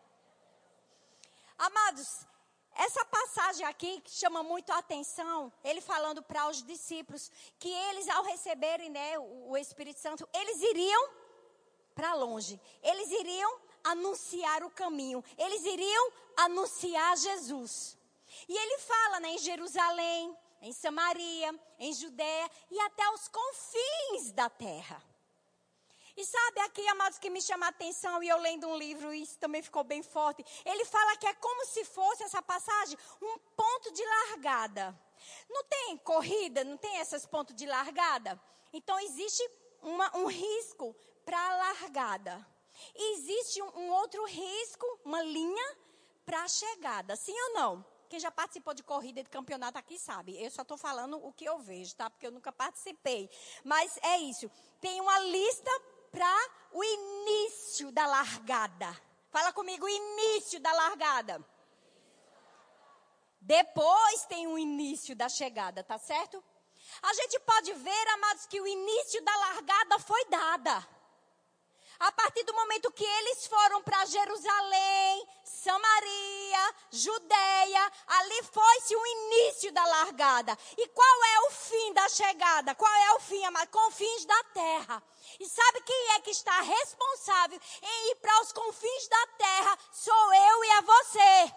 Amados, 1.57 2.25
essa 2.75 3.05
passagem 3.05 3.65
aqui 3.67 4.01
que 4.01 4.09
chama 4.09 4.41
muito 4.41 4.71
a 4.71 4.79
atenção, 4.79 5.53
ele 5.63 5.79
falando 5.79 6.23
para 6.23 6.49
os 6.49 6.63
discípulos 6.63 7.31
que 7.59 7.69
eles 7.69 8.09
ao 8.09 8.23
receberem 8.23 8.89
né, 8.89 9.19
o 9.19 9.55
Espírito 9.55 9.99
Santo, 9.99 10.27
eles 10.33 10.59
iriam 10.61 11.09
para 11.93 12.13
longe. 12.13 12.59
Eles 12.81 13.11
iriam 13.11 13.59
anunciar 13.83 14.63
o 14.63 14.71
caminho. 14.71 15.23
Eles 15.37 15.63
iriam 15.65 16.11
anunciar 16.37 17.17
Jesus. 17.17 17.97
E 18.47 18.57
ele 18.57 18.77
fala 18.79 19.19
né, 19.19 19.29
em 19.29 19.37
Jerusalém, 19.37 20.37
em 20.61 20.71
Samaria, 20.71 21.53
em 21.79 21.93
Judéia 21.93 22.49
e 22.71 22.79
até 22.79 23.07
os 23.11 23.27
confins 23.27 24.31
da 24.31 24.49
terra. 24.49 25.03
E 26.15 26.23
sabe 26.25 26.59
aqui, 26.61 26.87
amados, 26.89 27.17
que 27.17 27.29
me 27.29 27.41
chama 27.41 27.65
a 27.65 27.69
atenção, 27.69 28.21
e 28.21 28.29
eu 28.29 28.37
lendo 28.37 28.67
um 28.67 28.77
livro, 28.77 29.11
isso 29.11 29.37
também 29.39 29.63
ficou 29.63 29.83
bem 29.83 30.03
forte. 30.03 30.45
Ele 30.63 30.85
fala 30.85 31.17
que 31.17 31.25
é 31.25 31.33
como 31.33 31.65
se 31.65 31.83
fosse 31.83 32.23
essa 32.23 32.41
passagem 32.41 32.97
um 33.19 33.37
ponto 33.55 33.91
de 33.91 34.05
largada. 34.05 34.97
Não 35.49 35.63
tem 35.63 35.97
corrida, 35.97 36.63
não 36.63 36.77
tem 36.77 36.97
esses 36.97 37.25
pontos 37.25 37.55
de 37.55 37.65
largada? 37.65 38.39
Então 38.71 38.99
existe 38.99 39.43
uma, 39.81 40.15
um 40.17 40.27
risco 40.27 40.95
para 41.25 41.39
a 41.39 41.57
largada. 41.57 42.45
E 42.95 43.13
existe 43.15 43.61
um, 43.61 43.79
um 43.79 43.91
outro 43.91 44.25
risco, 44.25 44.85
uma 45.03 45.21
linha 45.23 45.77
para 46.25 46.43
a 46.43 46.47
chegada. 46.47 47.15
Sim 47.15 47.35
ou 47.47 47.53
não? 47.53 47.85
Quem 48.09 48.19
já 48.19 48.29
participou 48.29 48.73
de 48.73 48.83
corrida 48.83 49.23
de 49.23 49.29
campeonato 49.29 49.77
aqui 49.77 49.97
sabe. 49.97 50.41
Eu 50.41 50.51
só 50.51 50.61
estou 50.61 50.77
falando 50.77 51.17
o 51.25 51.33
que 51.33 51.45
eu 51.45 51.57
vejo, 51.57 51.95
tá? 51.95 52.09
Porque 52.09 52.27
eu 52.27 52.31
nunca 52.31 52.51
participei. 52.51 53.29
Mas 53.63 53.97
é 54.03 54.19
isso. 54.19 54.51
Tem 54.79 55.01
uma 55.01 55.19
lista 55.19 55.71
para 56.11 56.49
o 56.71 56.83
início 56.83 57.91
da 57.91 58.05
largada. 58.05 58.95
Fala 59.31 59.51
comigo, 59.51 59.89
início 59.89 60.59
da 60.59 60.71
largada. 60.71 61.43
Depois 63.41 64.25
tem 64.27 64.45
o 64.47 64.59
início 64.59 65.15
da 65.15 65.27
chegada, 65.27 65.83
tá 65.83 65.97
certo? 65.97 66.43
A 67.01 67.13
gente 67.15 67.39
pode 67.39 67.73
ver, 67.73 68.07
amados, 68.09 68.45
que 68.45 68.61
o 68.61 68.67
início 68.67 69.23
da 69.23 69.35
largada 69.35 69.99
foi 69.99 70.23
dada. 70.25 70.87
A 72.03 72.11
partir 72.11 72.43
do 72.43 72.53
momento 72.53 72.91
que 72.91 73.05
eles 73.05 73.47
foram 73.47 73.81
para 73.81 74.05
Jerusalém, 74.07 75.27
Samaria, 75.45 76.75
Judeia, 76.91 77.91
ali 78.07 78.43
foi-se 78.43 78.93
o 78.93 79.05
início 79.07 79.71
da 79.71 79.85
largada. 79.85 80.57
E 80.77 80.85
qual 80.89 81.23
é 81.23 81.39
o 81.47 81.51
fim 81.51 81.93
da 81.93 82.09
chegada? 82.09 82.75
Qual 82.75 82.93
é 82.93 83.13
o 83.13 83.21
fim, 83.21 83.41
amado? 83.45 83.69
Confins 83.69 84.25
da 84.25 84.43
terra. 84.53 85.01
E 85.39 85.47
sabe 85.47 85.81
quem 85.83 86.11
é 86.11 86.19
que 86.19 86.31
está 86.31 86.59
responsável 86.59 87.57
em 87.81 88.11
ir 88.11 88.15
para 88.15 88.41
os 88.41 88.51
confins 88.51 89.07
da 89.07 89.27
terra? 89.37 89.77
Sou 89.93 90.33
eu 90.33 90.63
e 90.65 90.69
é 90.71 90.81
você. 90.81 91.53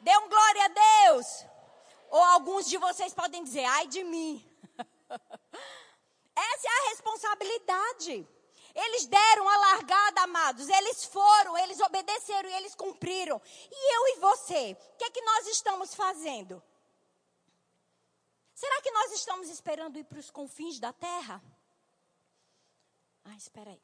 Dê 0.00 0.16
um 0.18 0.28
glória 0.28 0.64
a 0.64 1.12
Deus. 1.12 1.46
Ou 2.10 2.24
alguns 2.24 2.66
de 2.66 2.76
vocês 2.76 3.14
podem 3.14 3.44
dizer, 3.44 3.64
ai 3.66 3.86
de 3.86 4.02
mim. 4.02 4.44
Essa 6.34 6.66
é 6.66 6.70
a 6.70 6.88
responsabilidade. 6.90 8.34
Eles 8.74 9.06
deram 9.06 9.48
a 9.48 9.56
largada, 9.56 10.22
amados. 10.22 10.68
Eles 10.68 11.04
foram, 11.04 11.56
eles 11.58 11.78
obedeceram 11.80 12.48
e 12.48 12.54
eles 12.54 12.74
cumpriram. 12.74 13.40
E 13.70 13.94
eu 13.96 14.16
e 14.16 14.20
você, 14.20 14.76
o 14.94 14.96
que 14.96 15.04
é 15.04 15.10
que 15.10 15.20
nós 15.20 15.46
estamos 15.46 15.94
fazendo? 15.94 16.62
Será 18.52 18.82
que 18.82 18.90
nós 18.90 19.12
estamos 19.12 19.48
esperando 19.48 19.98
ir 19.98 20.04
para 20.04 20.18
os 20.18 20.30
confins 20.30 20.80
da 20.80 20.92
terra? 20.92 21.42
Ah, 23.24 23.36
espera 23.36 23.70
aí. 23.70 23.82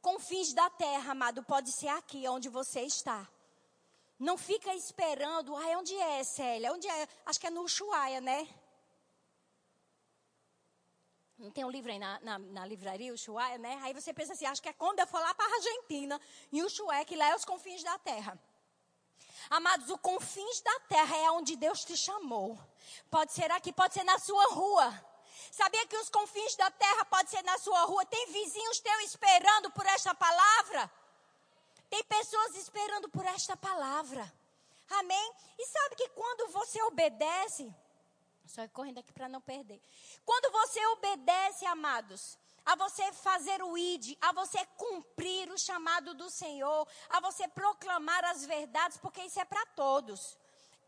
Confins 0.00 0.52
da 0.52 0.68
terra, 0.70 1.12
amado, 1.12 1.42
pode 1.44 1.72
ser 1.72 1.88
aqui 1.88 2.26
onde 2.28 2.48
você 2.48 2.82
está. 2.82 3.28
Não 4.18 4.36
fica 4.36 4.74
esperando. 4.74 5.56
Ah, 5.56 5.78
onde 5.78 5.94
é, 5.96 6.22
Célia? 6.24 6.72
Onde 6.72 6.88
é? 6.88 7.08
Acho 7.26 7.40
que 7.40 7.46
é 7.46 7.50
no 7.50 7.62
Ushuaia, 7.62 8.20
né? 8.20 8.48
Não 11.36 11.50
tem 11.50 11.64
um 11.64 11.70
livro 11.70 11.90
aí 11.90 11.98
na, 11.98 12.20
na, 12.20 12.38
na 12.38 12.66
livraria, 12.66 13.12
Ushuaia, 13.12 13.58
né? 13.58 13.78
Aí 13.82 13.92
você 13.92 14.12
pensa 14.12 14.32
assim, 14.32 14.46
acho 14.46 14.62
que 14.62 14.68
é 14.68 14.72
quando 14.72 15.00
eu 15.00 15.06
for 15.06 15.20
lá 15.20 15.34
para 15.34 15.44
a 15.44 15.56
Argentina, 15.56 16.20
em 16.52 16.62
Ushuaia, 16.62 17.04
que 17.04 17.16
lá 17.16 17.28
é 17.30 17.34
os 17.34 17.44
confins 17.44 17.82
da 17.82 17.98
terra. 17.98 18.38
Amados, 19.50 19.90
o 19.90 19.98
confins 19.98 20.60
da 20.60 20.80
terra 20.80 21.16
é 21.16 21.30
onde 21.30 21.56
Deus 21.56 21.84
te 21.84 21.96
chamou. 21.96 22.58
Pode 23.10 23.32
ser 23.32 23.50
aqui, 23.50 23.72
pode 23.72 23.94
ser 23.94 24.04
na 24.04 24.18
sua 24.18 24.44
rua. 24.52 25.04
Sabia 25.50 25.86
que 25.86 25.96
os 25.96 26.08
confins 26.08 26.56
da 26.56 26.70
terra 26.70 27.04
pode 27.04 27.30
ser 27.30 27.42
na 27.42 27.58
sua 27.58 27.82
rua? 27.84 28.06
Tem 28.06 28.26
vizinhos 28.32 28.80
teus 28.80 29.02
esperando 29.04 29.70
por 29.72 29.84
esta 29.86 30.14
palavra? 30.14 30.90
Tem 31.90 32.02
pessoas 32.04 32.56
esperando 32.56 33.08
por 33.08 33.24
esta 33.26 33.56
palavra. 33.56 34.32
Amém? 34.90 35.32
E 35.58 35.66
sabe 35.66 35.96
que 35.96 36.08
quando 36.10 36.50
você 36.52 36.80
obedece, 36.82 37.72
só 38.46 38.66
correndo 38.68 38.98
aqui 38.98 39.12
para 39.12 39.28
não 39.28 39.40
perder. 39.40 39.80
Quando 40.24 40.52
você 40.52 40.84
obedece, 40.86 41.64
amados, 41.66 42.38
a 42.64 42.74
você 42.76 43.12
fazer 43.12 43.62
o 43.62 43.76
id, 43.76 44.16
a 44.20 44.32
você 44.32 44.64
cumprir 44.76 45.50
o 45.50 45.58
chamado 45.58 46.14
do 46.14 46.30
Senhor, 46.30 46.88
a 47.10 47.20
você 47.20 47.46
proclamar 47.48 48.24
as 48.24 48.44
verdades, 48.44 48.98
porque 48.98 49.22
isso 49.22 49.38
é 49.38 49.44
para 49.44 49.64
todos. 49.66 50.38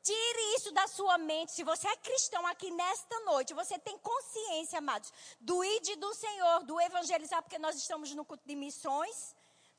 Tire 0.03 0.55
isso 0.57 0.71
da 0.71 0.87
sua 0.87 1.19
mente. 1.19 1.53
Se 1.53 1.65
você 1.65 1.89
é 1.89 1.97
cristão 1.97 2.47
aqui 2.47 2.71
nesta 2.71 3.21
noite, 3.21 3.53
você 3.53 3.79
tem 3.79 3.99
consciência, 3.99 4.79
amados, 4.79 5.13
do 5.41 5.65
id 5.65 5.97
do 5.97 6.15
Senhor, 6.15 6.63
do 6.65 6.81
evangelizar, 6.81 7.43
porque 7.43 7.59
nós 7.59 7.77
estamos 7.77 8.15
no 8.15 8.25
culto 8.25 8.47
de 8.47 8.55
missões, 8.55 9.35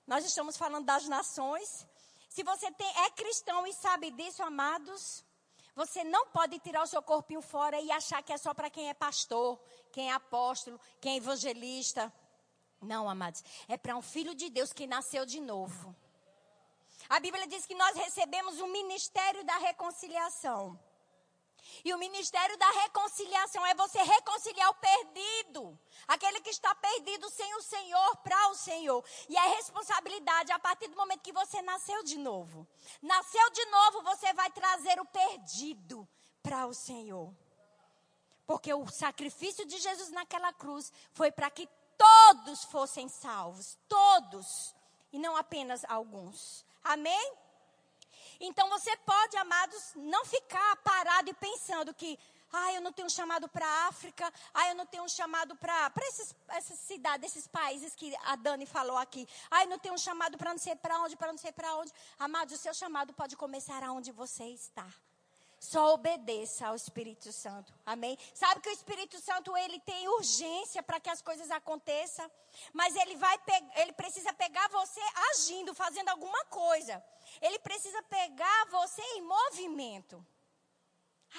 nós 0.06 0.26
estamos 0.26 0.58
falando 0.58 0.86
das 0.86 1.08
nações. 1.08 1.88
Se 2.30 2.44
você 2.44 2.70
tem, 2.72 2.88
é 3.06 3.10
cristão 3.12 3.66
e 3.66 3.74
sabe 3.74 4.12
disso, 4.12 4.44
amados, 4.44 5.24
você 5.78 6.04
não 6.04 6.26
pode 6.30 6.58
tirar 6.58 6.82
o 6.82 6.88
seu 6.88 7.04
corpinho 7.04 7.40
fora 7.40 7.80
e 7.80 7.92
achar 7.92 8.24
que 8.24 8.34
é 8.34 8.38
só 8.38 8.52
para 8.52 8.68
quem 8.68 8.90
é 8.90 8.96
pastor, 8.96 9.60
quem 9.92 10.10
é 10.10 10.14
apóstolo, 10.14 10.80
quem 11.00 11.14
é 11.14 11.18
evangelista. 11.18 12.12
Não, 12.82 13.08
amados. 13.08 13.44
É 13.68 13.78
para 13.78 13.96
um 13.96 14.02
filho 14.02 14.34
de 14.34 14.50
Deus 14.50 14.74
que 14.74 14.88
nasceu 14.88 15.24
de 15.24 15.40
novo. 15.40 15.96
A 17.08 17.20
Bíblia 17.20 17.46
diz 17.46 17.68
que 17.68 17.76
nós 17.76 17.96
recebemos 17.96 18.60
o 18.60 18.66
ministério 18.66 19.44
da 19.46 19.56
reconciliação. 19.60 20.80
E 21.84 21.94
o 21.94 21.98
ministério 21.98 22.58
da 22.58 22.70
reconciliação 22.72 23.66
é 23.66 23.74
você 23.76 24.02
reconciliar 24.02 24.70
o 24.70 24.76
perdido. 24.76 25.80
Aquele 26.08 26.42
que 26.42 26.50
está 26.50 26.74
perdido 26.76 27.30
sem 27.30 27.56
o 27.56 27.62
Senhor 27.62 28.18
para 28.18 28.50
o 28.50 28.56
Senhor. 28.56 29.04
E 29.30 29.38
é 29.38 29.48
responsabilidade 29.56 30.52
a 30.52 30.60
partir 30.60 30.88
do 30.88 30.98
momento 30.98 31.22
que 31.22 31.32
você 31.32 31.62
nasceu 31.62 32.04
de 32.04 32.18
novo. 32.18 32.68
Nasceu 33.02 33.50
de 33.52 33.66
novo, 33.66 34.04
você 34.04 34.34
vai 34.34 34.52
trazer 34.52 35.00
o 35.00 35.06
perdido 35.06 36.08
para 36.42 36.66
o 36.66 36.74
Senhor. 36.74 37.34
Porque 38.46 38.74
o 38.74 38.88
sacrifício 38.88 39.66
de 39.66 39.78
Jesus 39.78 40.10
naquela 40.10 40.54
cruz 40.54 40.92
foi 41.12 41.32
para 41.32 41.50
que 41.50 41.68
todos 41.98 42.64
fossem 42.66 43.10
salvos. 43.10 43.78
Todos. 43.88 44.74
E 45.12 45.20
não 45.20 45.36
apenas 45.36 45.84
alguns. 45.86 46.66
Amém? 46.84 47.34
Então 48.40 48.70
você 48.70 48.96
pode, 48.98 49.36
amados, 49.38 49.94
não 49.96 50.24
ficar 50.26 50.76
parado 50.78 50.97
e 51.30 51.34
pensando 51.34 51.94
que, 51.94 52.18
ah, 52.52 52.74
eu 52.74 52.82
não 52.82 52.92
tenho 52.92 53.08
um 53.08 53.10
chamado 53.10 53.48
para 53.50 53.66
a 53.66 53.88
África, 53.88 54.32
ah, 54.54 54.70
eu 54.70 54.76
não 54.76 54.86
tenho 54.86 55.04
um 55.04 55.10
chamado 55.10 55.56
para 55.56 55.92
essas 56.50 56.80
cidades, 56.80 57.32
esses 57.32 57.48
países 57.48 57.96
que 57.96 58.16
a 58.26 58.36
Dani 58.36 58.66
falou 58.66 58.98
aqui, 58.98 59.28
ah, 59.52 59.64
eu 59.64 59.70
não 59.70 59.80
tenho 59.80 59.96
um 59.96 59.98
chamado 59.98 60.38
para 60.38 60.52
não 60.52 60.60
sei 60.60 60.76
para 60.76 61.00
onde, 61.00 61.16
para 61.16 61.32
não 61.32 61.38
sei 61.38 61.52
para 61.52 61.76
onde. 61.76 61.92
Amados, 62.18 62.54
o 62.56 62.58
seu 62.58 62.74
chamado 62.74 63.14
pode 63.14 63.36
começar 63.36 63.84
aonde 63.84 64.12
você 64.12 64.46
está. 64.46 64.88
Só 65.60 65.96
obedeça 65.96 66.68
ao 66.68 66.76
Espírito 66.76 67.34
Santo. 67.34 67.74
Amém? 67.84 68.18
Sabe 68.34 68.62
que 68.62 68.70
o 68.70 68.72
Espírito 68.72 69.20
Santo 69.20 69.58
ele 69.58 69.80
tem 69.80 70.08
urgência 70.10 70.84
para 70.84 71.00
que 71.00 71.10
as 71.10 71.22
coisas 71.22 71.50
aconteçam, 71.50 72.30
mas 72.72 72.96
ele 72.96 73.16
vai 73.16 73.40
ele 73.78 73.94
precisa 73.94 74.32
pegar 74.34 74.68
você 74.70 75.02
agindo, 75.32 75.74
fazendo 75.74 76.10
alguma 76.10 76.46
coisa. 76.46 77.04
Ele 77.42 77.58
precisa 77.60 78.02
pegar 78.04 78.66
você 78.70 79.02
em 79.02 79.22
movimento. 79.24 80.26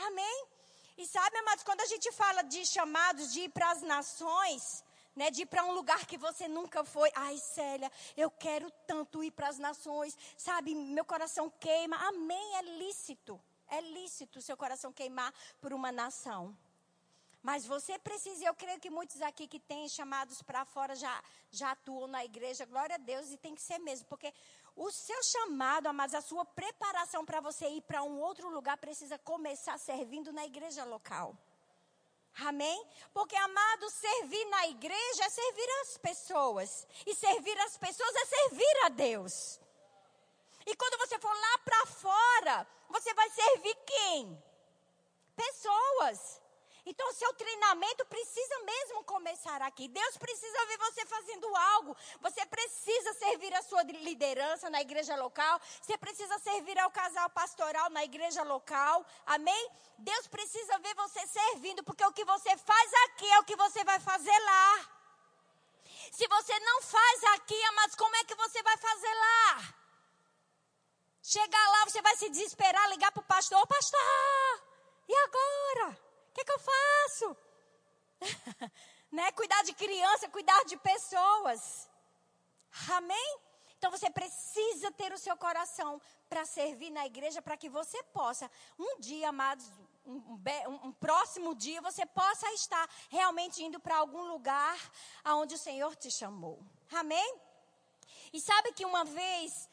Amém? 0.06 0.46
E 0.96 1.06
sabe, 1.06 1.36
amados, 1.38 1.64
quando 1.64 1.80
a 1.80 1.86
gente 1.86 2.10
fala 2.12 2.42
de 2.42 2.66
chamados 2.66 3.32
de 3.32 3.42
ir 3.42 3.50
para 3.50 3.70
as 3.70 3.82
nações, 3.82 4.84
né, 5.14 5.30
de 5.30 5.42
ir 5.42 5.46
para 5.46 5.64
um 5.64 5.72
lugar 5.72 6.06
que 6.06 6.18
você 6.18 6.48
nunca 6.48 6.84
foi. 6.84 7.10
Ai, 7.14 7.38
Célia, 7.38 7.90
eu 8.16 8.30
quero 8.30 8.70
tanto 8.86 9.22
ir 9.22 9.30
para 9.30 9.48
as 9.48 9.58
nações, 9.58 10.16
sabe? 10.36 10.74
Meu 10.74 11.04
coração 11.04 11.50
queima. 11.50 11.96
Amém, 11.96 12.56
é 12.56 12.62
lícito. 12.62 13.40
É 13.68 13.80
lícito 13.80 14.40
seu 14.40 14.56
coração 14.56 14.92
queimar 14.92 15.32
por 15.60 15.72
uma 15.72 15.92
nação. 15.92 16.56
Mas 17.42 17.64
você 17.64 17.98
precisa, 17.98 18.44
eu 18.44 18.54
creio 18.54 18.80
que 18.80 18.90
muitos 18.90 19.22
aqui 19.22 19.46
que 19.46 19.60
têm 19.60 19.88
chamados 19.88 20.42
para 20.42 20.64
fora 20.64 20.94
já, 20.96 21.22
já 21.50 21.70
atuam 21.70 22.08
na 22.08 22.24
igreja, 22.24 22.64
glória 22.64 22.96
a 22.96 22.98
Deus, 22.98 23.30
e 23.30 23.36
tem 23.36 23.54
que 23.54 23.62
ser 23.62 23.78
mesmo, 23.78 24.06
porque 24.06 24.34
o 24.78 24.92
seu 24.92 25.20
chamado, 25.24 25.92
mas 25.92 26.14
a 26.14 26.20
sua 26.20 26.44
preparação 26.44 27.24
para 27.24 27.40
você 27.40 27.68
ir 27.68 27.82
para 27.82 28.04
um 28.04 28.20
outro 28.20 28.48
lugar 28.48 28.76
precisa 28.78 29.18
começar 29.18 29.76
servindo 29.76 30.32
na 30.32 30.46
igreja 30.46 30.84
local. 30.84 31.36
Amém? 32.46 32.86
Porque, 33.12 33.34
amado, 33.34 33.90
servir 33.90 34.44
na 34.44 34.68
igreja 34.68 35.24
é 35.24 35.30
servir 35.30 35.68
as 35.82 35.98
pessoas. 35.98 36.86
E 37.04 37.12
servir 37.12 37.58
as 37.62 37.76
pessoas 37.76 38.14
é 38.14 38.24
servir 38.24 38.76
a 38.84 38.88
Deus. 38.90 39.60
E 40.64 40.76
quando 40.76 40.98
você 40.98 41.18
for 41.18 41.34
lá 41.34 41.58
para 41.64 41.86
fora, 41.86 42.66
você 42.88 43.12
vai 43.14 43.28
servir 43.30 43.74
quem? 43.84 44.44
Pessoas. 45.34 46.37
Então, 46.90 47.12
seu 47.12 47.30
treinamento 47.34 48.02
precisa 48.06 48.58
mesmo 48.60 49.04
começar 49.04 49.60
aqui. 49.60 49.88
Deus 49.88 50.16
precisa 50.16 50.66
ver 50.68 50.78
você 50.78 51.04
fazendo 51.04 51.54
algo. 51.74 51.94
Você 52.22 52.46
precisa 52.46 53.12
servir 53.12 53.52
a 53.54 53.62
sua 53.62 53.82
liderança 53.82 54.70
na 54.70 54.80
igreja 54.80 55.14
local. 55.16 55.60
Você 55.82 55.98
precisa 55.98 56.38
servir 56.38 56.78
ao 56.78 56.90
casal 56.90 57.28
pastoral 57.28 57.90
na 57.90 58.04
igreja 58.04 58.42
local. 58.42 59.04
Amém? 59.26 59.70
Deus 59.98 60.26
precisa 60.28 60.78
ver 60.78 60.94
você 60.94 61.26
servindo, 61.26 61.84
porque 61.84 62.06
o 62.06 62.12
que 62.12 62.24
você 62.24 62.56
faz 62.56 62.90
aqui 63.04 63.30
é 63.32 63.38
o 63.40 63.44
que 63.44 63.56
você 63.56 63.84
vai 63.84 64.00
fazer 64.00 64.38
lá. 64.38 64.90
Se 66.10 66.26
você 66.26 66.58
não 66.60 66.80
faz 66.80 67.24
aqui, 67.34 67.70
mas 67.74 67.94
como 67.96 68.16
é 68.16 68.24
que 68.24 68.34
você 68.34 68.62
vai 68.62 68.78
fazer 68.78 69.14
lá? 69.14 69.74
Chegar 71.22 71.70
lá, 71.72 71.84
você 71.84 72.00
vai 72.00 72.16
se 72.16 72.30
desesperar, 72.30 72.88
ligar 72.88 73.12
para 73.12 73.20
o 73.20 73.24
pastor: 73.24 73.60
Ô 73.60 73.66
pastor, 73.66 74.00
e 75.06 75.14
agora? 75.14 76.07
Que, 76.38 76.44
que 76.44 76.52
eu 76.52 76.58
faço? 76.60 77.36
né? 79.10 79.32
Cuidar 79.32 79.62
de 79.64 79.72
criança, 79.72 80.28
cuidar 80.28 80.64
de 80.66 80.76
pessoas. 80.76 81.90
Amém? 82.92 83.38
Então 83.76 83.90
você 83.90 84.08
precisa 84.08 84.90
ter 84.92 85.12
o 85.12 85.18
seu 85.18 85.36
coração 85.36 86.00
para 86.28 86.44
servir 86.44 86.90
na 86.90 87.06
igreja, 87.06 87.42
para 87.42 87.56
que 87.56 87.68
você 87.68 88.00
possa, 88.04 88.48
um 88.78 89.00
dia, 89.00 89.30
amados, 89.30 89.66
um, 90.06 90.16
um, 90.16 90.86
um, 90.86 90.92
próximo 90.92 91.54
dia, 91.56 91.80
você 91.80 92.06
possa 92.06 92.52
estar 92.52 92.88
realmente 93.08 93.62
indo 93.62 93.80
para 93.80 93.96
algum 93.96 94.22
lugar 94.28 94.78
aonde 95.24 95.56
o 95.56 95.58
Senhor 95.58 95.96
te 95.96 96.10
chamou. 96.10 96.62
Amém? 96.92 97.40
E 98.32 98.40
sabe 98.40 98.72
que 98.72 98.84
uma 98.84 99.04
vez, 99.04 99.68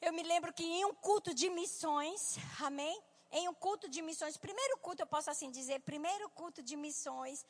eu 0.00 0.12
me 0.12 0.24
lembro 0.24 0.52
que 0.52 0.64
em 0.64 0.84
um 0.84 0.94
culto 0.94 1.32
de 1.32 1.48
missões, 1.48 2.36
amém? 2.60 3.00
Em 3.32 3.48
um 3.48 3.54
culto 3.54 3.88
de 3.88 4.00
missões, 4.02 4.36
primeiro 4.36 4.78
culto, 4.78 5.02
eu 5.02 5.06
posso 5.06 5.30
assim 5.30 5.50
dizer, 5.50 5.80
primeiro 5.80 6.28
culto 6.30 6.62
de 6.62 6.76
missões 6.76 7.44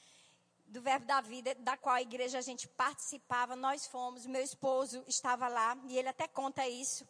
do 0.67 0.81
Verbo 0.81 1.07
da 1.07 1.21
Vida, 1.21 1.55
da 1.57 1.77
qual 1.77 1.95
a 1.95 2.03
igreja 2.03 2.39
a 2.39 2.43
gente 2.43 2.67
participava, 2.69 3.55
nós 3.55 3.87
fomos, 3.87 4.27
meu 4.27 4.43
esposo 4.43 5.05
estava 5.07 5.49
lá, 5.49 5.77
e 5.89 5.97
ele 5.97 6.09
até 6.09 6.27
conta 6.27 6.67
isso. 6.67 7.07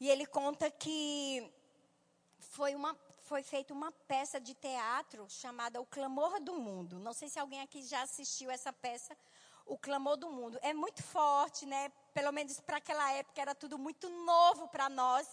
E 0.00 0.08
ele 0.08 0.26
conta 0.26 0.70
que 0.70 1.52
foi 2.38 2.74
uma 2.74 2.96
foi 3.24 3.42
feita 3.42 3.72
uma 3.72 3.90
peça 3.90 4.38
de 4.38 4.52
teatro 4.54 5.26
chamada 5.30 5.80
O 5.80 5.86
Clamor 5.86 6.38
do 6.40 6.52
Mundo. 6.52 6.98
Não 6.98 7.14
sei 7.14 7.28
se 7.28 7.38
alguém 7.38 7.62
aqui 7.62 7.82
já 7.82 8.02
assistiu 8.02 8.50
essa 8.50 8.70
peça, 8.70 9.16
O 9.64 9.78
Clamor 9.78 10.18
do 10.18 10.30
Mundo. 10.30 10.58
É 10.60 10.74
muito 10.74 11.02
forte, 11.02 11.64
né? 11.64 11.90
Pelo 12.14 12.32
menos 12.32 12.60
para 12.60 12.78
aquela 12.78 13.12
época 13.12 13.40
era 13.40 13.54
tudo 13.54 13.76
muito 13.76 14.08
novo 14.08 14.68
para 14.68 14.88
nós. 14.88 15.26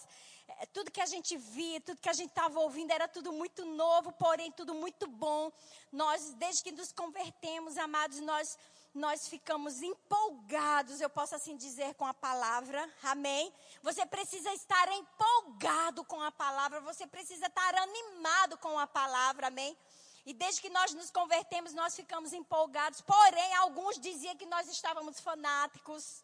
É, 0.47 0.65
tudo 0.65 0.91
que 0.91 0.99
a 0.99 1.05
gente 1.05 1.37
via, 1.37 1.79
tudo 1.79 2.01
que 2.01 2.09
a 2.09 2.13
gente 2.13 2.29
estava 2.29 2.59
ouvindo 2.59 2.91
era 2.91 3.07
tudo 3.07 3.31
muito 3.31 3.63
novo, 3.63 4.11
porém 4.13 4.51
tudo 4.51 4.73
muito 4.73 5.07
bom. 5.07 5.51
Nós, 5.91 6.33
desde 6.33 6.63
que 6.63 6.71
nos 6.71 6.91
convertemos, 6.91 7.77
amados, 7.77 8.19
nós 8.19 8.57
nós 8.93 9.29
ficamos 9.29 9.81
empolgados, 9.81 10.99
eu 10.99 11.09
posso 11.09 11.33
assim 11.33 11.55
dizer, 11.55 11.93
com 11.95 12.05
a 12.05 12.13
palavra, 12.13 12.93
amém? 13.03 13.53
Você 13.81 14.05
precisa 14.05 14.51
estar 14.53 14.91
empolgado 14.91 16.03
com 16.03 16.21
a 16.21 16.29
palavra, 16.29 16.81
você 16.81 17.07
precisa 17.07 17.45
estar 17.45 17.75
animado 17.75 18.57
com 18.57 18.77
a 18.77 18.85
palavra, 18.85 19.47
amém? 19.47 19.77
E 20.25 20.33
desde 20.33 20.61
que 20.61 20.69
nós 20.69 20.93
nos 20.93 21.09
convertemos, 21.09 21.73
nós 21.73 21.95
ficamos 21.95 22.33
empolgados. 22.33 22.99
Porém, 23.01 23.53
alguns 23.55 23.97
diziam 23.97 24.35
que 24.35 24.45
nós 24.45 24.67
estávamos 24.67 25.19
fanáticos. 25.21 26.23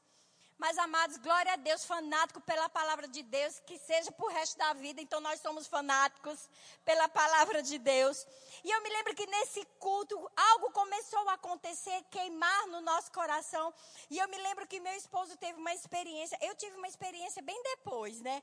Mas, 0.58 0.76
amados, 0.80 1.18
glória 1.18 1.54
a 1.54 1.56
Deus, 1.56 1.86
fanático 1.86 2.42
pela 2.42 2.68
palavra 2.68 3.08
de 3.08 3.22
Deus, 3.22 3.60
que 3.60 3.78
seja 3.78 4.12
por 4.12 4.32
resto 4.32 4.58
da 4.58 4.74
vida. 4.74 5.00
Então, 5.00 5.20
nós 5.22 5.40
somos 5.40 5.68
fanáticos 5.68 6.50
pela 6.84 7.08
palavra 7.08 7.62
de 7.62 7.78
Deus. 7.78 8.26
E 8.64 8.72
eu 8.72 8.82
me 8.82 8.90
lembro 8.90 9.14
que 9.14 9.28
nesse 9.28 9.64
culto, 9.80 10.16
algo 10.36 10.72
começou 10.72 11.30
a 11.30 11.34
acontecer, 11.34 12.04
queimar 12.10 12.68
no 12.68 12.82
nosso 12.82 13.12
coração. 13.12 13.72
E 14.10 14.18
eu 14.18 14.28
me 14.30 14.38
lembro 14.38 14.66
que 14.66 14.80
meu 14.80 14.94
esposo 14.94 15.38
teve 15.38 15.60
uma 15.60 15.74
experiência. 15.76 16.38
Eu 16.42 16.56
tive 16.56 16.76
uma 16.76 16.88
experiência 16.88 17.42
bem 17.44 17.62
depois, 17.64 18.20
né? 18.22 18.42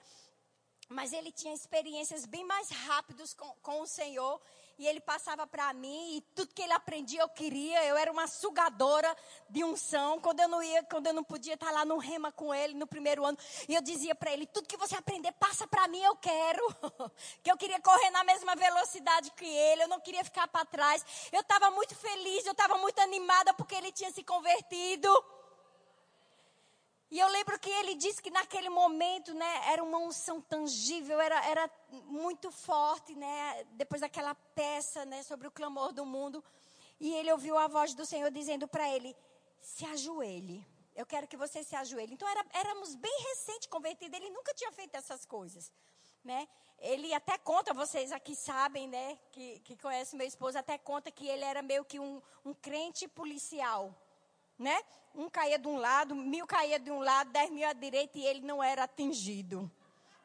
Mas 0.88 1.12
ele 1.12 1.32
tinha 1.32 1.54
experiências 1.54 2.26
bem 2.26 2.44
mais 2.44 2.70
rápidas 2.70 3.32
com, 3.34 3.48
com 3.62 3.80
o 3.80 3.86
Senhor 3.86 4.40
e 4.78 4.86
ele 4.86 5.00
passava 5.00 5.46
para 5.46 5.72
mim 5.72 6.16
e 6.16 6.20
tudo 6.34 6.52
que 6.54 6.62
ele 6.62 6.72
aprendia 6.72 7.20
eu 7.20 7.28
queria. 7.28 7.84
Eu 7.84 7.96
era 7.96 8.10
uma 8.10 8.26
sugadora 8.26 9.16
de 9.48 9.62
unção. 9.64 10.20
Quando 10.20 10.40
eu 10.40 10.48
não 10.48 10.62
ia, 10.62 10.82
quando 10.84 11.06
eu 11.06 11.12
não 11.12 11.24
podia 11.24 11.54
estar 11.54 11.70
lá 11.70 11.84
no 11.84 11.98
rema 11.98 12.32
com 12.32 12.54
ele 12.54 12.74
no 12.74 12.86
primeiro 12.86 13.24
ano, 13.24 13.38
e 13.68 13.74
eu 13.74 13.80
dizia 13.80 14.14
para 14.14 14.32
ele: 14.32 14.46
tudo 14.46 14.68
que 14.68 14.76
você 14.76 14.96
aprender 14.96 15.32
passa 15.32 15.66
para 15.66 15.88
mim, 15.88 16.02
eu 16.02 16.16
quero. 16.16 16.62
que 17.42 17.50
eu 17.50 17.56
queria 17.56 17.80
correr 17.80 18.10
na 18.10 18.24
mesma 18.24 18.54
velocidade 18.54 19.30
que 19.32 19.46
ele. 19.46 19.84
Eu 19.84 19.88
não 19.88 20.00
queria 20.00 20.24
ficar 20.24 20.48
para 20.48 20.64
trás. 20.64 21.04
Eu 21.32 21.40
estava 21.40 21.70
muito 21.70 21.94
feliz, 21.94 22.44
eu 22.44 22.52
estava 22.52 22.76
muito 22.78 22.98
animada 23.00 23.54
porque 23.54 23.74
ele 23.74 23.92
tinha 23.92 24.10
se 24.10 24.22
convertido. 24.22 25.08
E 27.14 27.20
eu 27.20 27.28
lembro 27.28 27.56
que 27.60 27.70
ele 27.70 27.94
disse 27.94 28.20
que 28.20 28.28
naquele 28.28 28.68
momento, 28.68 29.32
né, 29.34 29.70
era 29.72 29.84
uma 29.84 29.98
unção 29.98 30.40
tangível, 30.40 31.20
era, 31.20 31.48
era 31.48 31.70
muito 32.06 32.50
forte, 32.50 33.14
né, 33.14 33.62
depois 33.74 34.00
daquela 34.00 34.34
peça, 34.34 35.04
né, 35.04 35.22
sobre 35.22 35.46
o 35.46 35.50
clamor 35.52 35.92
do 35.92 36.04
mundo. 36.04 36.42
E 36.98 37.14
ele 37.14 37.30
ouviu 37.30 37.56
a 37.56 37.68
voz 37.68 37.94
do 37.94 38.04
Senhor 38.04 38.32
dizendo 38.32 38.66
para 38.66 38.90
ele: 38.90 39.16
se 39.60 39.84
ajoelhe. 39.86 40.66
Eu 40.96 41.06
quero 41.06 41.28
que 41.28 41.36
você 41.36 41.62
se 41.62 41.76
ajoelhe. 41.76 42.14
Então 42.14 42.28
era, 42.28 42.44
éramos 42.52 42.96
bem 42.96 43.16
recente 43.28 43.68
convertidos, 43.68 44.18
ele 44.18 44.30
nunca 44.30 44.52
tinha 44.52 44.72
feito 44.72 44.96
essas 44.96 45.24
coisas, 45.24 45.72
né? 46.24 46.48
Ele 46.80 47.14
até 47.14 47.38
conta, 47.38 47.72
vocês 47.72 48.10
aqui 48.10 48.34
sabem, 48.34 48.88
né, 48.88 49.20
que, 49.30 49.60
que 49.60 49.76
conhecem 49.76 50.18
meu 50.18 50.26
esposo, 50.26 50.58
até 50.58 50.76
conta 50.78 51.12
que 51.12 51.28
ele 51.28 51.44
era 51.44 51.62
meio 51.62 51.84
que 51.84 52.00
um, 52.00 52.20
um 52.44 52.52
crente 52.52 53.06
policial, 53.06 53.94
né? 54.58 54.80
Um 55.14 55.28
caía 55.28 55.58
de 55.58 55.68
um 55.68 55.76
lado, 55.76 56.14
mil 56.14 56.46
caía 56.46 56.78
de 56.78 56.90
um 56.90 57.00
lado, 57.00 57.30
dez 57.30 57.50
mil 57.50 57.68
à 57.68 57.72
direita 57.72 58.18
e 58.18 58.26
ele 58.26 58.40
não 58.40 58.62
era 58.62 58.84
atingido. 58.84 59.70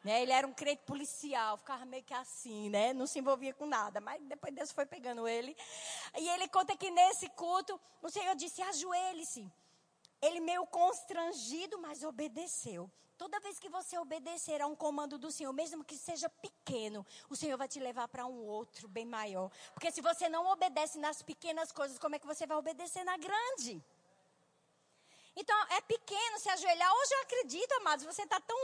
Né? 0.03 0.21
Ele 0.21 0.31
era 0.31 0.47
um 0.47 0.53
crente 0.53 0.83
policial, 0.83 1.57
ficava 1.57 1.85
meio 1.85 2.03
que 2.03 2.13
assim, 2.13 2.69
né? 2.69 2.93
Não 2.93 3.05
se 3.05 3.19
envolvia 3.19 3.53
com 3.53 3.65
nada, 3.65 3.99
mas 3.99 4.21
depois 4.23 4.53
Deus 4.53 4.71
foi 4.71 4.85
pegando 4.85 5.27
ele. 5.27 5.55
E 6.17 6.27
ele 6.29 6.47
conta 6.47 6.75
que 6.75 6.89
nesse 6.89 7.29
culto, 7.29 7.79
o 8.01 8.09
Senhor 8.09 8.35
disse: 8.35 8.61
ajoelhe-se. 8.61 9.45
Ele 10.21 10.39
meio 10.39 10.65
constrangido, 10.67 11.77
mas 11.79 12.03
obedeceu. 12.03 12.89
Toda 13.17 13.39
vez 13.41 13.59
que 13.59 13.67
você 13.67 13.97
obedecer 13.97 14.61
a 14.61 14.67
um 14.67 14.75
comando 14.75 15.17
do 15.17 15.29
Senhor, 15.29 15.51
mesmo 15.51 15.83
que 15.83 15.97
seja 15.97 16.29
pequeno, 16.29 17.05
o 17.29 17.35
Senhor 17.35 17.57
vai 17.57 17.67
te 17.67 17.77
levar 17.77 18.07
para 18.07 18.25
um 18.25 18.45
outro 18.45 18.87
bem 18.87 19.05
maior. 19.05 19.51
Porque 19.73 19.91
se 19.91 19.99
você 19.99 20.29
não 20.29 20.47
obedece 20.47 20.97
nas 20.97 21.21
pequenas 21.21 21.69
coisas, 21.69 21.99
como 21.99 22.15
é 22.15 22.19
que 22.19 22.25
você 22.25 22.47
vai 22.47 22.57
obedecer 22.57 23.03
na 23.03 23.17
grande? 23.17 23.83
Então, 25.39 25.57
é 25.69 25.79
pequeno 25.81 26.37
se 26.37 26.49
ajoelhar. 26.49 26.93
Hoje 26.93 27.13
eu 27.13 27.21
acredito, 27.21 27.71
amados, 27.75 28.05
você 28.05 28.23
está 28.23 28.41
tão. 28.41 28.57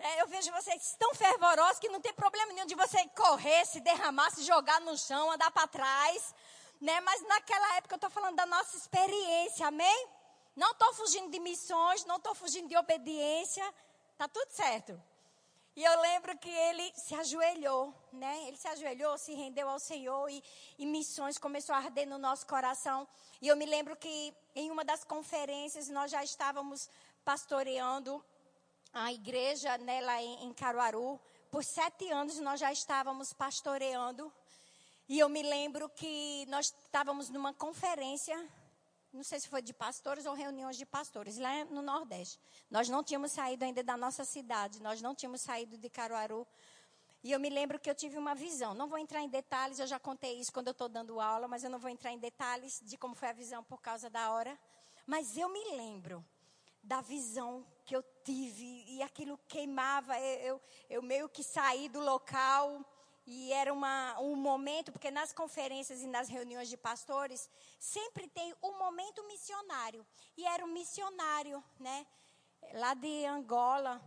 É, 0.00 0.20
eu 0.20 0.26
vejo 0.26 0.50
vocês 0.50 0.96
tão 0.98 1.14
fervorosos 1.14 1.78
que 1.78 1.88
não 1.88 2.00
tem 2.00 2.12
problema 2.12 2.52
nenhum 2.52 2.66
de 2.66 2.74
você 2.74 3.06
correr, 3.10 3.64
se 3.64 3.80
derramar, 3.80 4.30
se 4.32 4.42
jogar 4.42 4.80
no 4.80 4.98
chão, 4.98 5.30
andar 5.30 5.50
para 5.52 5.68
trás. 5.68 6.34
Né? 6.80 7.00
Mas 7.02 7.22
naquela 7.22 7.76
época 7.76 7.94
eu 7.94 7.98
estou 7.98 8.10
falando 8.10 8.34
da 8.34 8.46
nossa 8.46 8.76
experiência, 8.76 9.68
amém? 9.68 10.08
Não 10.56 10.72
estou 10.72 10.92
fugindo 10.94 11.30
de 11.30 11.38
missões, 11.38 12.04
não 12.04 12.16
estou 12.16 12.34
fugindo 12.34 12.68
de 12.68 12.76
obediência. 12.76 13.64
Está 14.12 14.26
tudo 14.26 14.50
certo. 14.50 15.00
E 15.78 15.84
eu 15.84 16.00
lembro 16.00 16.36
que 16.36 16.50
ele 16.50 16.92
se 16.96 17.14
ajoelhou, 17.14 17.94
né? 18.12 18.48
Ele 18.48 18.56
se 18.56 18.66
ajoelhou, 18.66 19.16
se 19.16 19.32
rendeu 19.32 19.68
ao 19.68 19.78
Senhor 19.78 20.28
e, 20.28 20.42
e 20.76 20.84
missões 20.84 21.38
começou 21.38 21.72
a 21.72 21.78
arder 21.78 22.04
no 22.04 22.18
nosso 22.18 22.44
coração. 22.48 23.06
E 23.40 23.46
eu 23.46 23.56
me 23.56 23.64
lembro 23.64 23.94
que 23.94 24.34
em 24.56 24.72
uma 24.72 24.84
das 24.84 25.04
conferências 25.04 25.88
nós 25.88 26.10
já 26.10 26.24
estávamos 26.24 26.90
pastoreando 27.24 28.20
a 28.92 29.12
igreja 29.12 29.78
né, 29.78 30.00
lá 30.00 30.20
em, 30.20 30.46
em 30.46 30.52
Caruaru. 30.52 31.20
Por 31.48 31.62
sete 31.62 32.10
anos 32.10 32.40
nós 32.40 32.58
já 32.58 32.72
estávamos 32.72 33.32
pastoreando. 33.32 34.32
E 35.08 35.20
eu 35.20 35.28
me 35.28 35.44
lembro 35.44 35.88
que 35.90 36.44
nós 36.48 36.74
estávamos 36.86 37.30
numa 37.30 37.54
conferência 37.54 38.36
não 39.12 39.22
sei 39.22 39.40
se 39.40 39.48
foi 39.48 39.62
de 39.62 39.72
pastores 39.72 40.26
ou 40.26 40.34
reuniões 40.34 40.76
de 40.76 40.84
pastores, 40.84 41.38
lá 41.38 41.64
no 41.66 41.82
Nordeste. 41.82 42.38
Nós 42.70 42.88
não 42.88 43.02
tínhamos 43.02 43.32
saído 43.32 43.64
ainda 43.64 43.82
da 43.82 43.96
nossa 43.96 44.24
cidade, 44.24 44.82
nós 44.82 45.00
não 45.00 45.14
tínhamos 45.14 45.40
saído 45.40 45.78
de 45.78 45.88
Caruaru. 45.88 46.46
E 47.24 47.32
eu 47.32 47.40
me 47.40 47.48
lembro 47.48 47.80
que 47.80 47.90
eu 47.90 47.94
tive 47.94 48.16
uma 48.16 48.34
visão. 48.34 48.74
Não 48.74 48.88
vou 48.88 48.98
entrar 48.98 49.22
em 49.22 49.28
detalhes, 49.28 49.78
eu 49.78 49.86
já 49.86 49.98
contei 49.98 50.38
isso 50.38 50.52
quando 50.52 50.68
eu 50.68 50.72
estou 50.72 50.88
dando 50.88 51.20
aula, 51.20 51.48
mas 51.48 51.64
eu 51.64 51.70
não 51.70 51.78
vou 51.78 51.90
entrar 51.90 52.12
em 52.12 52.18
detalhes 52.18 52.80
de 52.84 52.96
como 52.96 53.14
foi 53.14 53.28
a 53.28 53.32
visão 53.32 53.64
por 53.64 53.80
causa 53.80 54.08
da 54.08 54.30
hora. 54.30 54.58
Mas 55.06 55.36
eu 55.36 55.48
me 55.48 55.64
lembro 55.76 56.24
da 56.82 57.00
visão 57.00 57.66
que 57.84 57.96
eu 57.96 58.04
tive 58.22 58.84
e 58.86 59.02
aquilo 59.02 59.38
queimava. 59.48 60.18
Eu, 60.18 60.40
eu, 60.40 60.60
eu 60.88 61.02
meio 61.02 61.28
que 61.28 61.42
saí 61.42 61.88
do 61.88 62.00
local 62.00 62.84
e 63.30 63.52
era 63.52 63.70
uma, 63.70 64.18
um 64.20 64.34
momento, 64.34 64.90
porque 64.90 65.10
nas 65.10 65.34
conferências 65.34 66.02
e 66.02 66.06
nas 66.06 66.30
reuniões 66.30 66.66
de 66.66 66.78
pastores, 66.78 67.50
sempre 67.78 68.26
tem 68.26 68.54
um 68.62 68.78
momento 68.78 69.22
missionário. 69.24 70.06
E 70.34 70.46
era 70.46 70.64
um 70.64 70.72
missionário, 70.72 71.62
né? 71.78 72.06
Lá 72.72 72.94
de 72.94 73.26
Angola, 73.26 74.00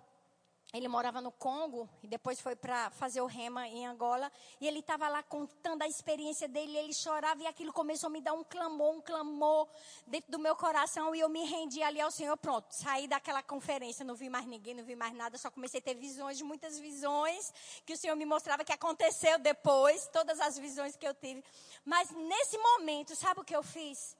ele 0.74 0.88
morava 0.88 1.20
no 1.20 1.34
Congo 1.34 1.90
e 2.02 2.08
depois 2.08 2.40
foi 2.40 2.56
para 2.56 2.90
fazer 2.92 3.20
o 3.20 3.26
rema 3.26 3.68
em 3.68 3.86
Angola. 3.86 4.32
E 4.60 4.66
ele 4.66 4.80
estava 4.80 5.10
lá 5.10 5.22
contando 5.22 5.82
a 5.82 5.88
experiência 5.88 6.48
dele. 6.48 6.78
Ele 6.78 6.94
chorava 6.94 7.44
e 7.44 7.48
aquilo 7.48 7.74
começou 7.74 8.08
a 8.08 8.10
me 8.10 8.22
dar 8.22 8.34
um 8.34 8.44
clamor, 8.44 8.96
um 8.96 9.02
clamor 9.02 9.68
dentro 10.08 10.32
do 10.32 10.40
meu 10.40 10.56
coração. 10.56 11.14
E 11.14 11.20
eu 11.20 11.28
me 11.28 11.44
rendi 11.44 11.84
ali 11.84 12.00
ao 12.00 12.10
Senhor. 12.10 12.38
Pronto, 12.38 12.68
saí 12.72 13.06
daquela 13.06 13.44
conferência. 13.44 14.06
Não 14.06 14.16
vi 14.16 14.30
mais 14.30 14.46
ninguém, 14.46 14.74
não 14.74 14.86
vi 14.86 14.96
mais 14.96 15.14
nada. 15.14 15.38
Só 15.38 15.52
comecei 15.52 15.82
a 15.82 15.84
ter 15.84 15.96
visões, 15.96 16.42
muitas 16.42 16.80
visões 16.80 17.54
que 17.86 17.92
o 17.92 17.98
Senhor 17.98 18.16
me 18.16 18.26
mostrava 18.26 18.64
que 18.64 18.72
aconteceu 18.72 19.38
depois. 19.40 20.08
Todas 20.08 20.40
as 20.40 20.58
visões 20.58 20.96
que 20.96 21.06
eu 21.06 21.14
tive. 21.14 21.44
Mas 21.84 22.10
nesse 22.12 22.58
momento, 22.58 23.14
sabe 23.14 23.42
o 23.42 23.44
que 23.44 23.56
eu 23.56 23.62
fiz? 23.62 24.16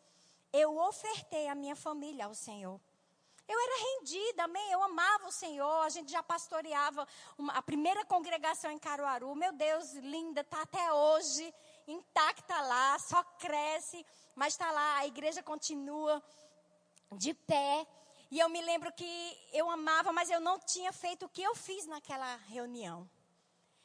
Eu 0.52 0.78
ofertei 0.78 1.48
a 1.48 1.56
minha 1.56 1.78
família 1.78 2.26
ao 2.26 2.36
Senhor. 2.36 2.78
Eu 3.52 3.60
era 3.60 3.76
rendida, 3.84 4.44
amém. 4.44 4.72
Eu 4.72 4.82
amava 4.84 5.28
o 5.28 5.32
Senhor. 5.32 5.82
A 5.84 5.90
gente 5.90 6.12
já 6.12 6.24
pastoreava 6.24 7.08
uma, 7.38 7.54
a 7.54 7.62
primeira 7.62 8.06
congregação 8.06 8.72
em 8.72 8.80
Caruaru. 8.80 9.36
Meu 9.36 9.54
Deus, 9.54 9.94
linda, 9.94 10.42
está 10.42 10.62
até 10.62 10.94
hoje 10.94 11.54
intacta 11.88 12.60
lá, 12.62 12.98
só 13.00 13.24
cresce, 13.40 14.06
mas 14.36 14.54
está 14.54 14.72
lá. 14.72 14.98
A 14.98 15.08
igreja 15.08 15.44
continua 15.44 16.24
de 17.14 17.34
pé. 17.34 17.86
E 18.30 18.40
eu 18.40 18.48
me 18.48 18.62
lembro 18.62 18.92
que 18.94 19.50
eu 19.52 19.70
amava, 19.70 20.12
mas 20.14 20.30
eu 20.30 20.40
não 20.40 20.58
tinha 20.60 20.94
feito 20.94 21.26
o 21.26 21.30
que 21.30 21.44
eu 21.44 21.54
fiz 21.54 21.86
naquela 21.86 22.38
reunião. 22.48 23.10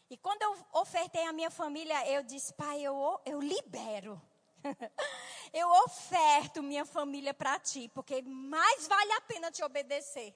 E 0.09 0.17
quando 0.17 0.43
eu 0.43 0.57
ofertei 0.75 1.25
a 1.25 1.33
minha 1.33 1.51
família, 1.51 2.09
eu 2.09 2.23
disse, 2.23 2.55
pai, 2.55 2.81
eu, 2.81 3.21
eu 3.25 3.41
libero. 3.41 4.21
eu 5.53 5.69
oferto 5.85 6.63
minha 6.63 6.85
família 6.85 7.35
para 7.35 7.59
ti, 7.59 7.91
porque 7.95 8.23
mais 8.23 8.87
vale 8.87 9.13
a 9.13 9.21
pena 9.23 9.51
te 9.51 9.63
obedecer. 9.63 10.35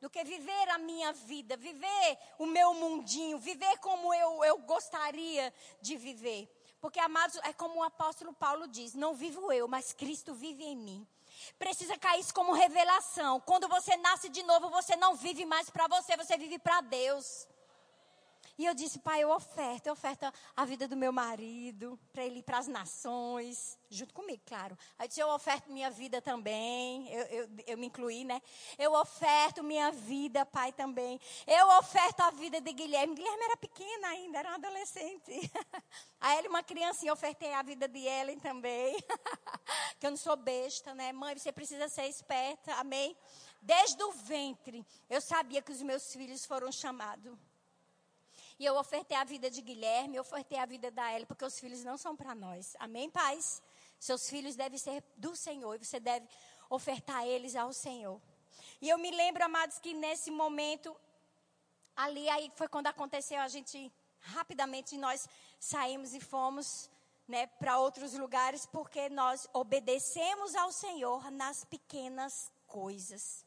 do 0.00 0.10
que 0.10 0.22
viver 0.22 0.68
a 0.68 0.76
minha 0.76 1.12
vida, 1.12 1.56
viver 1.56 2.18
o 2.38 2.44
meu 2.44 2.74
mundinho, 2.74 3.38
viver 3.38 3.78
como 3.78 4.12
eu, 4.12 4.44
eu 4.44 4.58
gostaria 4.58 5.52
de 5.80 5.96
viver. 5.96 6.46
Porque, 6.78 7.00
amados, 7.00 7.36
é 7.44 7.52
como 7.54 7.80
o 7.80 7.82
apóstolo 7.82 8.34
Paulo 8.34 8.68
diz: 8.68 8.92
não 8.94 9.14
vivo 9.14 9.50
eu, 9.50 9.66
mas 9.66 9.94
Cristo 9.94 10.34
vive 10.34 10.62
em 10.62 10.76
mim. 10.76 11.08
Precisa 11.58 11.96
cair 11.96 12.20
isso 12.20 12.34
como 12.34 12.52
revelação. 12.52 13.40
Quando 13.40 13.66
você 13.68 13.96
nasce 13.96 14.28
de 14.28 14.42
novo, 14.42 14.68
você 14.68 14.94
não 14.96 15.14
vive 15.14 15.46
mais 15.46 15.70
para 15.70 15.88
você, 15.88 16.16
você 16.16 16.36
vive 16.36 16.58
para 16.58 16.82
Deus. 16.82 17.48
E 18.56 18.66
eu 18.66 18.74
disse, 18.74 19.00
pai, 19.00 19.22
eu 19.22 19.30
oferto, 19.30 19.88
eu 19.88 19.92
oferto 19.92 20.32
a 20.56 20.64
vida 20.64 20.86
do 20.86 20.96
meu 20.96 21.12
marido, 21.12 21.98
para 22.12 22.24
ele 22.24 22.38
ir 22.38 22.42
para 22.44 22.58
as 22.58 22.68
nações, 22.68 23.76
junto 23.90 24.14
comigo, 24.14 24.42
claro. 24.46 24.78
Aí 24.96 25.04
eu 25.04 25.08
disse, 25.08 25.20
eu 25.20 25.28
oferto 25.28 25.72
minha 25.72 25.90
vida 25.90 26.22
também, 26.22 27.12
eu, 27.12 27.24
eu, 27.26 27.48
eu 27.66 27.78
me 27.78 27.86
incluí, 27.86 28.24
né? 28.24 28.40
Eu 28.78 28.92
oferto 28.92 29.62
minha 29.62 29.90
vida, 29.90 30.46
pai, 30.46 30.72
também. 30.72 31.20
Eu 31.46 31.66
oferto 31.78 32.20
a 32.20 32.30
vida 32.30 32.60
de 32.60 32.72
Guilherme. 32.72 33.14
Guilherme 33.16 33.44
era 33.44 33.56
pequena 33.56 34.08
ainda, 34.08 34.38
era 34.38 34.50
um 34.50 34.54
adolescente. 34.54 35.32
A 36.20 36.38
ele, 36.38 36.48
uma 36.48 36.62
criancinha, 36.62 37.10
eu 37.10 37.14
ofertei 37.14 37.52
a 37.52 37.62
vida 37.62 37.86
de 37.86 37.98
Ellen 37.98 38.38
também. 38.38 38.96
que 40.00 40.06
eu 40.06 40.10
não 40.10 40.16
sou 40.16 40.36
besta, 40.36 40.94
né? 40.94 41.12
Mãe, 41.12 41.36
você 41.36 41.52
precisa 41.52 41.86
ser 41.88 42.06
esperta, 42.06 42.72
amém? 42.76 43.14
Desde 43.60 44.02
o 44.02 44.12
ventre, 44.12 44.86
eu 45.10 45.20
sabia 45.20 45.60
que 45.60 45.72
os 45.72 45.82
meus 45.82 46.12
filhos 46.12 46.46
foram 46.46 46.72
chamados. 46.72 47.36
E 48.58 48.64
eu 48.64 48.76
ofertei 48.76 49.16
a 49.16 49.24
vida 49.24 49.50
de 49.50 49.60
Guilherme, 49.60 50.16
eu 50.16 50.22
ofertei 50.22 50.58
a 50.58 50.66
vida 50.66 50.90
da 50.90 51.10
Ela, 51.10 51.26
porque 51.26 51.44
os 51.44 51.58
filhos 51.58 51.82
não 51.82 51.96
são 51.96 52.14
para 52.16 52.34
nós. 52.34 52.76
Amém, 52.78 53.10
pais? 53.10 53.62
Seus 53.98 54.28
filhos 54.28 54.54
devem 54.54 54.78
ser 54.78 55.02
do 55.16 55.34
Senhor 55.34 55.74
e 55.74 55.84
você 55.84 55.98
deve 55.98 56.28
ofertar 56.70 57.26
eles 57.26 57.56
ao 57.56 57.72
Senhor. 57.72 58.20
E 58.80 58.88
eu 58.88 58.98
me 58.98 59.10
lembro, 59.10 59.44
amados, 59.44 59.78
que 59.78 59.92
nesse 59.92 60.30
momento, 60.30 60.94
ali 61.96 62.28
aí 62.28 62.52
foi 62.54 62.68
quando 62.68 62.86
aconteceu, 62.86 63.40
a 63.40 63.48
gente 63.48 63.92
rapidamente 64.20 64.96
nós 64.96 65.28
saímos 65.58 66.14
e 66.14 66.20
fomos 66.20 66.90
né, 67.26 67.46
para 67.46 67.78
outros 67.78 68.14
lugares, 68.14 68.66
porque 68.66 69.08
nós 69.08 69.48
obedecemos 69.52 70.54
ao 70.54 70.70
Senhor 70.70 71.30
nas 71.30 71.64
pequenas 71.64 72.52
coisas. 72.66 73.44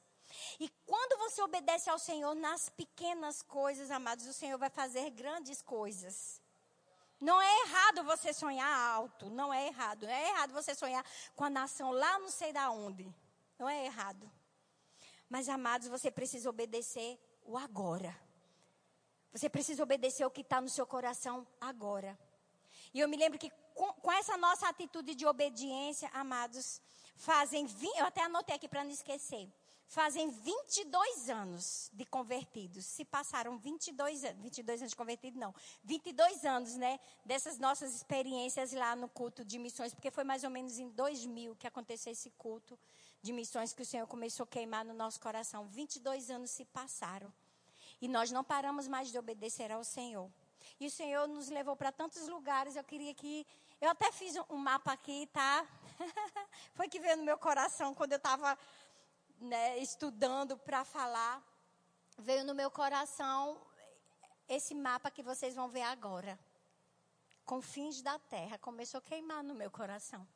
E 0.60 0.70
quando 0.86 1.18
você 1.20 1.42
obedece 1.42 1.90
ao 1.90 2.00
Senhor 2.00 2.36
nas 2.36 2.70
pequenas 2.70 3.42
coisas, 3.42 3.92
amados, 3.92 4.26
o 4.28 4.34
Senhor 4.34 4.58
vai 4.58 4.70
fazer 4.70 5.10
grandes 5.12 5.62
coisas. 5.62 6.42
Não 7.20 7.42
é 7.42 7.62
errado 7.62 8.04
você 8.04 8.32
sonhar 8.32 8.70
alto, 8.70 9.30
não 9.30 9.54
é 9.54 9.68
errado. 9.68 10.04
Não 10.04 10.14
é 10.14 10.30
errado 10.30 10.54
você 10.54 10.76
sonhar 10.76 11.04
com 11.36 11.44
a 11.44 11.50
nação 11.50 11.92
lá 11.92 12.20
não 12.20 12.30
sei 12.30 12.54
da 12.54 12.70
onde. 12.70 13.12
Não 13.58 13.68
é 13.68 13.86
errado. 13.86 14.32
Mas, 15.28 15.50
amados, 15.50 15.88
você 15.88 16.12
precisa 16.12 16.50
obedecer 16.50 17.20
o 17.44 17.58
agora. 17.58 18.16
Você 19.34 19.50
precisa 19.50 19.84
obedecer 19.84 20.26
o 20.26 20.32
que 20.32 20.42
está 20.42 20.62
no 20.62 20.70
seu 20.70 20.86
coração 20.86 21.46
agora. 21.60 22.18
E 22.94 23.00
eu 23.00 23.10
me 23.10 23.18
lembro 23.18 23.38
que 23.38 23.52
com, 23.74 23.94
com 23.94 24.12
essa 24.12 24.38
nossa 24.38 24.70
atitude 24.70 25.16
de 25.16 25.26
obediência, 25.26 26.10
amados, 26.14 26.82
fazem. 27.16 27.68
Eu 27.98 28.06
até 28.06 28.24
anotei 28.24 28.56
aqui 28.56 28.68
para 28.68 28.84
não 28.84 28.92
esquecer 28.92 29.52
fazem 29.88 30.30
22 30.30 31.30
anos 31.30 31.90
de 31.94 32.06
convertidos. 32.06 32.86
Se 32.86 33.06
passaram 33.06 33.58
22 33.58 34.24
anos, 34.24 34.42
22 34.42 34.82
anos 34.82 34.92
de 34.92 34.96
convertido, 34.96 35.40
não, 35.40 35.54
22 35.84 36.46
anos, 36.46 36.76
né, 36.76 37.00
dessas 37.26 37.58
nossas 37.58 37.96
experiências 37.96 38.74
lá 38.74 38.96
no 38.96 39.08
culto 39.08 39.46
de 39.46 39.58
missões, 39.58 39.94
porque 39.94 40.12
foi 40.12 40.24
mais 40.24 40.44
ou 40.44 40.50
menos 40.50 40.78
em 40.78 40.90
2000 40.90 41.56
que 41.56 41.68
aconteceu 41.68 42.12
esse 42.12 42.30
culto 42.32 42.78
de 43.22 43.32
missões 43.34 43.74
que 43.74 43.82
o 43.82 43.86
Senhor 43.86 44.06
começou 44.08 44.44
a 44.44 44.48
queimar 44.48 44.86
no 44.86 44.94
nosso 44.94 45.20
coração. 45.20 45.68
22 45.68 46.30
anos 46.30 46.52
se 46.52 46.66
passaram. 46.66 47.34
E 48.00 48.08
nós 48.08 48.32
não 48.32 48.44
paramos 48.44 48.88
mais 48.88 49.10
de 49.12 49.18
obedecer 49.18 49.72
ao 49.72 49.84
Senhor. 49.84 50.30
E 50.80 50.86
o 50.86 50.92
Senhor 50.92 51.28
nos 51.28 51.50
levou 51.50 51.76
para 51.76 51.92
tantos 51.92 52.28
lugares. 52.28 52.76
Eu 52.76 52.84
queria 52.84 53.14
que. 53.14 53.46
Eu 53.82 53.90
até 53.90 54.12
fiz 54.12 54.36
um 54.50 54.58
mapa 54.58 54.92
aqui, 54.92 55.28
tá? 55.34 55.66
Foi 56.74 56.88
que 56.88 57.00
veio 57.00 57.18
no 57.18 57.24
meu 57.24 57.38
coração 57.38 57.94
quando 57.94 58.12
eu 58.12 58.18
estava 58.18 58.58
né, 59.40 59.78
estudando 59.80 60.58
para 60.58 60.84
falar, 60.84 61.44
veio 62.18 62.44
no 62.44 62.56
meu 62.56 62.72
coração 62.72 63.62
esse 64.48 64.74
mapa 64.74 65.12
que 65.12 65.22
vocês 65.22 65.56
vão 65.56 65.68
ver 65.68 65.82
agora. 65.82 66.40
Confins 67.46 68.02
da 68.02 68.18
terra. 68.20 68.58
Começou 68.58 69.00
a 69.00 69.02
queimar 69.02 69.44
no 69.44 69.54
meu 69.54 69.70
coração. 69.70 70.28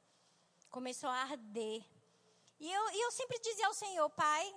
Começou 0.69 1.09
a 1.09 1.23
arder. 1.23 1.83
E 2.59 2.71
eu, 2.71 2.89
e 2.91 3.05
eu 3.05 3.11
sempre 3.11 3.39
dizia 3.39 3.67
ao 3.67 3.73
Senhor, 3.73 4.09
Pai, 4.11 4.55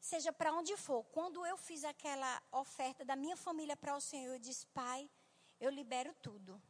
seja 0.00 0.32
para 0.32 0.52
onde 0.52 0.76
for, 0.76 1.04
quando 1.04 1.46
eu 1.46 1.56
fiz 1.56 1.84
aquela 1.84 2.42
oferta 2.52 3.04
da 3.04 3.16
minha 3.16 3.36
família 3.36 3.76
para 3.76 3.96
o 3.96 4.00
Senhor, 4.00 4.34
eu 4.34 4.38
disse, 4.38 4.66
Pai, 4.68 5.08
eu 5.60 5.70
libero 5.70 6.12
tudo. 6.20 6.60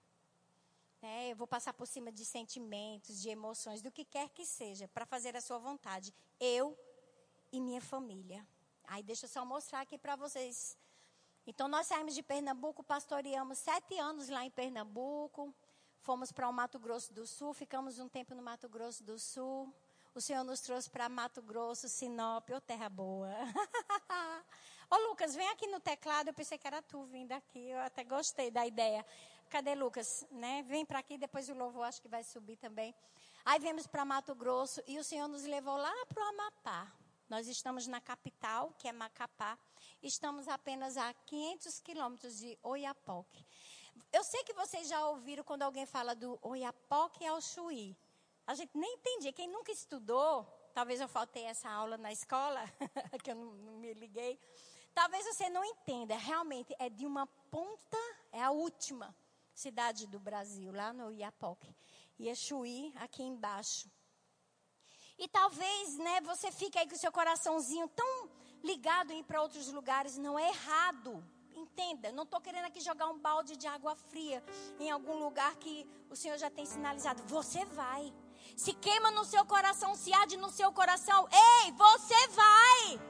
É, 1.06 1.30
eu 1.30 1.36
vou 1.36 1.46
passar 1.46 1.74
por 1.74 1.86
cima 1.86 2.10
de 2.10 2.24
sentimentos, 2.24 3.20
de 3.20 3.28
emoções, 3.28 3.82
do 3.82 3.90
que 3.90 4.04
quer 4.04 4.30
que 4.30 4.46
seja, 4.46 4.88
para 4.88 5.04
fazer 5.04 5.36
a 5.36 5.40
sua 5.40 5.58
vontade. 5.58 6.14
Eu 6.40 6.78
e 7.52 7.60
minha 7.60 7.80
família. 7.80 8.46
Aí 8.84 9.02
deixa 9.02 9.26
eu 9.26 9.28
só 9.28 9.44
mostrar 9.44 9.80
aqui 9.80 9.98
para 9.98 10.16
vocês. 10.16 10.78
Então 11.46 11.68
nós 11.68 11.86
saímos 11.86 12.14
de 12.14 12.22
Pernambuco, 12.22 12.82
pastoreamos 12.82 13.58
sete 13.58 13.98
anos 13.98 14.30
lá 14.30 14.44
em 14.44 14.50
Pernambuco. 14.50 15.54
Fomos 16.00 16.32
para 16.32 16.48
o 16.48 16.52
Mato 16.52 16.78
Grosso 16.78 17.12
do 17.12 17.26
Sul, 17.26 17.52
ficamos 17.52 17.98
um 17.98 18.08
tempo 18.08 18.34
no 18.34 18.42
Mato 18.42 18.68
Grosso 18.68 19.04
do 19.04 19.18
Sul. 19.18 19.72
O 20.14 20.20
Senhor 20.20 20.42
nos 20.42 20.60
trouxe 20.60 20.88
para 20.88 21.08
Mato 21.08 21.42
Grosso, 21.42 21.88
Sinop, 21.88 22.48
ô 22.50 22.60
terra 22.60 22.88
boa. 22.88 23.28
Ô 24.90 24.96
Lucas, 25.08 25.34
vem 25.34 25.48
aqui 25.48 25.66
no 25.66 25.80
teclado, 25.80 26.28
eu 26.28 26.34
pensei 26.34 26.58
que 26.58 26.66
era 26.66 26.80
tu 26.82 27.04
vindo 27.04 27.32
aqui, 27.32 27.70
eu 27.70 27.80
até 27.80 28.04
gostei 28.04 28.50
da 28.50 28.66
ideia. 28.66 29.04
Cadê 29.54 29.76
Lucas? 29.76 30.26
Né? 30.32 30.64
Vem 30.64 30.84
para 30.84 30.98
aqui, 30.98 31.16
depois 31.16 31.48
o 31.48 31.54
louvor 31.54 31.84
acho 31.84 32.02
que 32.02 32.08
vai 32.08 32.24
subir 32.24 32.56
também. 32.56 32.92
Aí 33.44 33.60
viemos 33.60 33.86
para 33.86 34.04
Mato 34.04 34.34
Grosso 34.34 34.82
e 34.84 34.98
o 34.98 35.04
Senhor 35.04 35.28
nos 35.28 35.44
levou 35.44 35.76
lá 35.76 35.94
para 36.06 36.24
o 36.24 36.26
Amapá. 36.26 36.92
Nós 37.28 37.46
estamos 37.46 37.86
na 37.86 38.00
capital, 38.00 38.74
que 38.76 38.88
é 38.88 38.92
Macapá. 38.92 39.56
Estamos 40.02 40.48
apenas 40.48 40.96
a 40.96 41.14
500 41.14 41.78
quilômetros 41.78 42.36
de 42.36 42.58
Oiapoque. 42.64 43.46
Eu 44.12 44.24
sei 44.24 44.42
que 44.42 44.52
vocês 44.54 44.88
já 44.88 45.06
ouviram 45.06 45.44
quando 45.44 45.62
alguém 45.62 45.86
fala 45.86 46.16
do 46.16 46.36
Oiapoque 46.42 47.24
ao 47.24 47.40
Chuí. 47.40 47.96
A 48.44 48.56
gente 48.56 48.76
nem 48.76 48.94
entendia. 48.94 49.32
Quem 49.32 49.46
nunca 49.46 49.70
estudou, 49.70 50.44
talvez 50.74 51.00
eu 51.00 51.06
faltei 51.06 51.44
essa 51.44 51.70
aula 51.70 51.96
na 51.96 52.10
escola, 52.10 52.64
que 53.22 53.30
eu 53.30 53.36
não, 53.36 53.52
não 53.52 53.72
me 53.74 53.94
liguei. 53.94 54.36
Talvez 54.92 55.24
você 55.24 55.48
não 55.48 55.64
entenda. 55.64 56.16
Realmente 56.16 56.74
é 56.76 56.90
de 56.90 57.06
uma 57.06 57.28
ponta, 57.52 57.98
é 58.32 58.42
a 58.42 58.50
última 58.50 59.14
cidade 59.54 60.06
do 60.06 60.18
Brasil, 60.18 60.72
lá 60.72 60.92
no 60.92 61.12
Iapoque. 61.12 61.74
Exuí, 62.18 62.92
aqui 62.96 63.22
embaixo. 63.22 63.90
E 65.16 65.28
talvez, 65.28 65.96
né, 65.98 66.20
você 66.22 66.50
fique 66.50 66.78
aí 66.78 66.88
com 66.88 66.94
o 66.94 66.98
seu 66.98 67.12
coraçãozinho 67.12 67.88
tão 67.88 68.28
ligado 68.62 69.12
em 69.12 69.20
ir 69.20 69.24
para 69.24 69.40
outros 69.40 69.70
lugares. 69.70 70.16
Não 70.16 70.38
é 70.38 70.48
errado. 70.48 71.24
Entenda, 71.54 72.10
não 72.10 72.24
estou 72.24 72.40
querendo 72.40 72.64
aqui 72.64 72.80
jogar 72.80 73.06
um 73.06 73.18
balde 73.18 73.56
de 73.56 73.66
água 73.66 73.94
fria 73.94 74.42
em 74.80 74.90
algum 74.90 75.16
lugar 75.18 75.54
que 75.56 75.88
o 76.10 76.16
Senhor 76.16 76.36
já 76.36 76.50
tem 76.50 76.66
sinalizado. 76.66 77.22
Você 77.24 77.64
vai. 77.66 78.12
Se 78.56 78.72
queima 78.72 79.10
no 79.12 79.24
seu 79.24 79.44
coração, 79.46 79.94
se 79.94 80.12
arde 80.12 80.36
no 80.36 80.50
seu 80.50 80.72
coração. 80.72 81.28
Ei, 81.30 81.72
você 81.72 82.28
vai. 82.28 83.00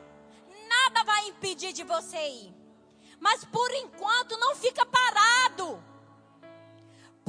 Nada 0.68 1.04
vai 1.04 1.28
impedir 1.28 1.72
de 1.72 1.82
você 1.84 2.28
ir. 2.28 2.54
Mas 3.18 3.44
por 3.46 3.70
enquanto, 3.72 4.36
não 4.36 4.54
fica 4.56 4.84
parado. 4.84 5.82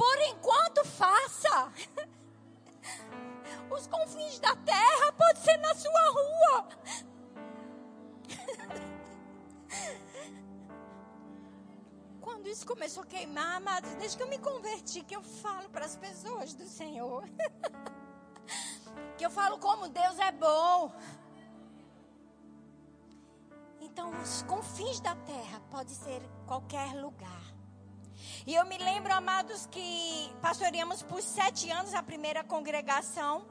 Por 0.06 0.20
enquanto, 0.20 0.84
faça. 0.84 1.72
Os 3.68 3.88
confins 3.88 4.38
da 4.38 4.54
terra 4.54 5.12
pode 5.12 5.40
ser 5.40 5.56
na 5.56 5.74
sua 5.74 6.10
rua. 6.10 6.68
Quando 12.20 12.46
isso 12.46 12.64
começou 12.64 13.02
a 13.02 13.06
queimar, 13.06 13.56
amados, 13.56 13.92
desde 13.96 14.16
que 14.16 14.22
eu 14.22 14.28
me 14.28 14.38
converti, 14.38 15.02
que 15.02 15.16
eu 15.16 15.22
falo 15.22 15.68
para 15.70 15.84
as 15.84 15.96
pessoas 15.96 16.54
do 16.54 16.68
Senhor. 16.68 17.24
que 19.18 19.26
eu 19.26 19.30
falo 19.30 19.58
como 19.58 19.88
Deus 19.88 20.20
é 20.20 20.30
bom. 20.30 20.94
Então, 23.80 24.12
os 24.22 24.42
confins 24.42 25.00
da 25.00 25.16
terra 25.16 25.60
pode 25.68 25.90
ser 25.90 26.22
qualquer 26.46 26.94
lugar. 26.94 27.55
E 28.46 28.54
eu 28.54 28.64
me 28.66 28.78
lembro, 28.78 29.12
amados, 29.12 29.66
que 29.66 30.34
pastoreamos 30.40 31.02
por 31.02 31.20
sete 31.22 31.70
anos 31.70 31.94
a 31.94 32.02
primeira 32.02 32.42
congregação, 32.44 33.46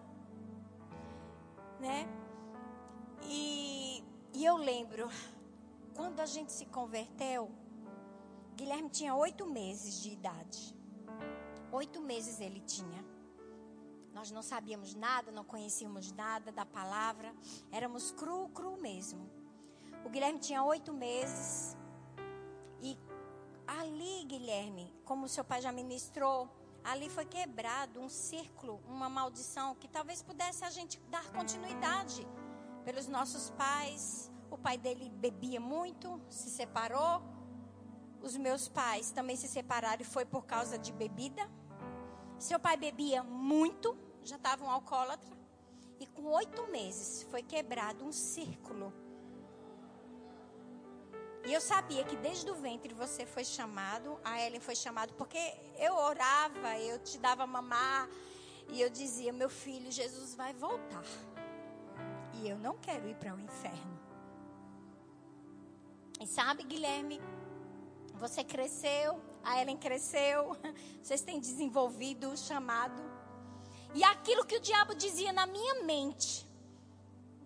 né? 1.79 2.07
E, 3.23 4.03
e 4.33 4.45
eu 4.45 4.57
lembro, 4.57 5.09
quando 5.93 6.19
a 6.19 6.25
gente 6.25 6.51
se 6.51 6.65
converteu, 6.65 7.51
Guilherme 8.55 8.89
tinha 8.89 9.13
oito 9.13 9.45
meses 9.45 10.01
de 10.01 10.11
idade. 10.11 10.75
Oito 11.71 12.01
meses 12.01 12.39
ele 12.39 12.61
tinha. 12.61 13.03
Nós 14.13 14.31
não 14.31 14.41
sabíamos 14.41 14.95
nada, 14.95 15.29
não 15.29 15.43
conhecíamos 15.43 16.11
nada 16.13 16.51
da 16.51 16.65
palavra. 16.65 17.35
Éramos 17.71 18.11
cru, 18.11 18.47
cru 18.49 18.77
mesmo. 18.77 19.29
O 20.05 20.09
Guilherme 20.09 20.39
tinha 20.39 20.63
oito 20.63 20.93
meses. 20.93 21.75
E 22.81 22.97
ali, 23.67 24.25
Guilherme, 24.25 24.93
como 25.03 25.25
o 25.25 25.29
seu 25.29 25.43
pai 25.43 25.61
já 25.61 25.71
ministrou, 25.71 26.49
ali 26.83 27.09
foi 27.09 27.25
quebrado 27.25 27.99
um 27.99 28.09
círculo, 28.09 28.81
uma 28.87 29.09
maldição 29.09 29.75
que 29.75 29.87
talvez 29.87 30.21
pudesse 30.21 30.63
a 30.63 30.69
gente 30.69 30.99
dar 31.09 31.25
continuidade 31.31 32.27
pelos 32.83 33.07
nossos 33.07 33.49
pais. 33.51 34.31
O 34.51 34.57
pai 34.57 34.77
dele 34.77 35.09
bebia 35.09 35.59
muito, 35.59 36.21
se 36.29 36.49
separou. 36.49 37.21
Os 38.21 38.37
meus 38.37 38.67
pais 38.67 39.11
também 39.11 39.35
se 39.35 39.47
separaram 39.47 40.01
e 40.01 40.05
foi 40.05 40.25
por 40.25 40.45
causa 40.45 40.77
de 40.77 40.91
bebida. 40.93 41.49
Seu 42.37 42.59
pai 42.59 42.77
bebia 42.77 43.23
muito, 43.23 43.97
já 44.23 44.35
estava 44.35 44.63
um 44.63 44.69
alcoólatra. 44.69 45.35
E 45.99 46.05
com 46.07 46.23
oito 46.31 46.67
meses 46.67 47.23
foi 47.23 47.41
quebrado 47.41 48.03
um 48.03 48.11
círculo. 48.11 48.93
E 51.45 51.53
eu 51.53 51.61
sabia 51.61 52.03
que 52.03 52.15
desde 52.17 52.49
o 52.49 52.55
ventre 52.55 52.93
você 52.93 53.25
foi 53.25 53.45
chamado, 53.45 54.19
a 54.23 54.41
Ellen 54.41 54.59
foi 54.59 54.75
chamada, 54.75 55.13
porque 55.13 55.37
eu 55.77 55.95
orava, 55.95 56.79
eu 56.79 56.97
te 56.99 57.19
dava 57.19 57.45
mamar, 57.45 58.09
e 58.69 58.81
eu 58.81 58.89
dizia: 58.89 59.31
Meu 59.31 59.49
filho, 59.49 59.91
Jesus 59.91 60.33
vai 60.33 60.53
voltar. 60.53 61.03
E 62.33 62.49
eu 62.49 62.57
não 62.57 62.77
quero 62.77 63.07
ir 63.07 63.15
para 63.15 63.35
o 63.35 63.39
inferno. 63.39 63.99
E 66.19 66.25
sabe, 66.25 66.63
Guilherme, 66.63 67.21
você 68.15 68.43
cresceu, 68.43 69.21
a 69.43 69.61
Ellen 69.61 69.77
cresceu, 69.77 70.57
vocês 71.03 71.21
têm 71.21 71.39
desenvolvido 71.39 72.31
o 72.31 72.37
chamado. 72.37 73.03
E 73.93 74.03
aquilo 74.03 74.45
que 74.45 74.57
o 74.57 74.59
diabo 74.59 74.95
dizia 74.95 75.31
na 75.31 75.45
minha 75.45 75.83
mente, 75.83 76.45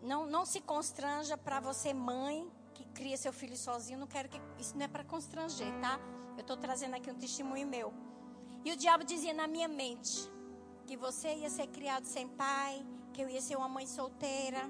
não, 0.01 0.25
não 0.25 0.45
se 0.45 0.61
constranja 0.61 1.37
para 1.37 1.59
você, 1.59 1.93
mãe, 1.93 2.49
cria 2.93 3.17
seu 3.17 3.33
filho 3.33 3.55
sozinho. 3.55 3.99
Não 3.99 4.07
quero 4.07 4.29
que. 4.29 4.39
Isso 4.57 4.75
não 4.77 4.85
é 4.85 4.87
para 4.87 5.03
constranger, 5.03 5.71
tá? 5.79 5.99
Eu 6.35 6.41
estou 6.41 6.57
trazendo 6.57 6.95
aqui 6.95 7.09
um 7.09 7.15
testemunho 7.15 7.67
meu. 7.67 7.93
E 8.63 8.71
o 8.71 8.75
diabo 8.75 9.03
dizia 9.03 9.33
na 9.33 9.47
minha 9.47 9.67
mente 9.67 10.29
que 10.85 10.97
você 10.97 11.33
ia 11.35 11.49
ser 11.49 11.67
criado 11.67 12.05
sem 12.05 12.27
pai, 12.27 12.85
que 13.13 13.21
eu 13.21 13.29
ia 13.29 13.41
ser 13.41 13.55
uma 13.55 13.69
mãe 13.69 13.85
solteira, 13.85 14.69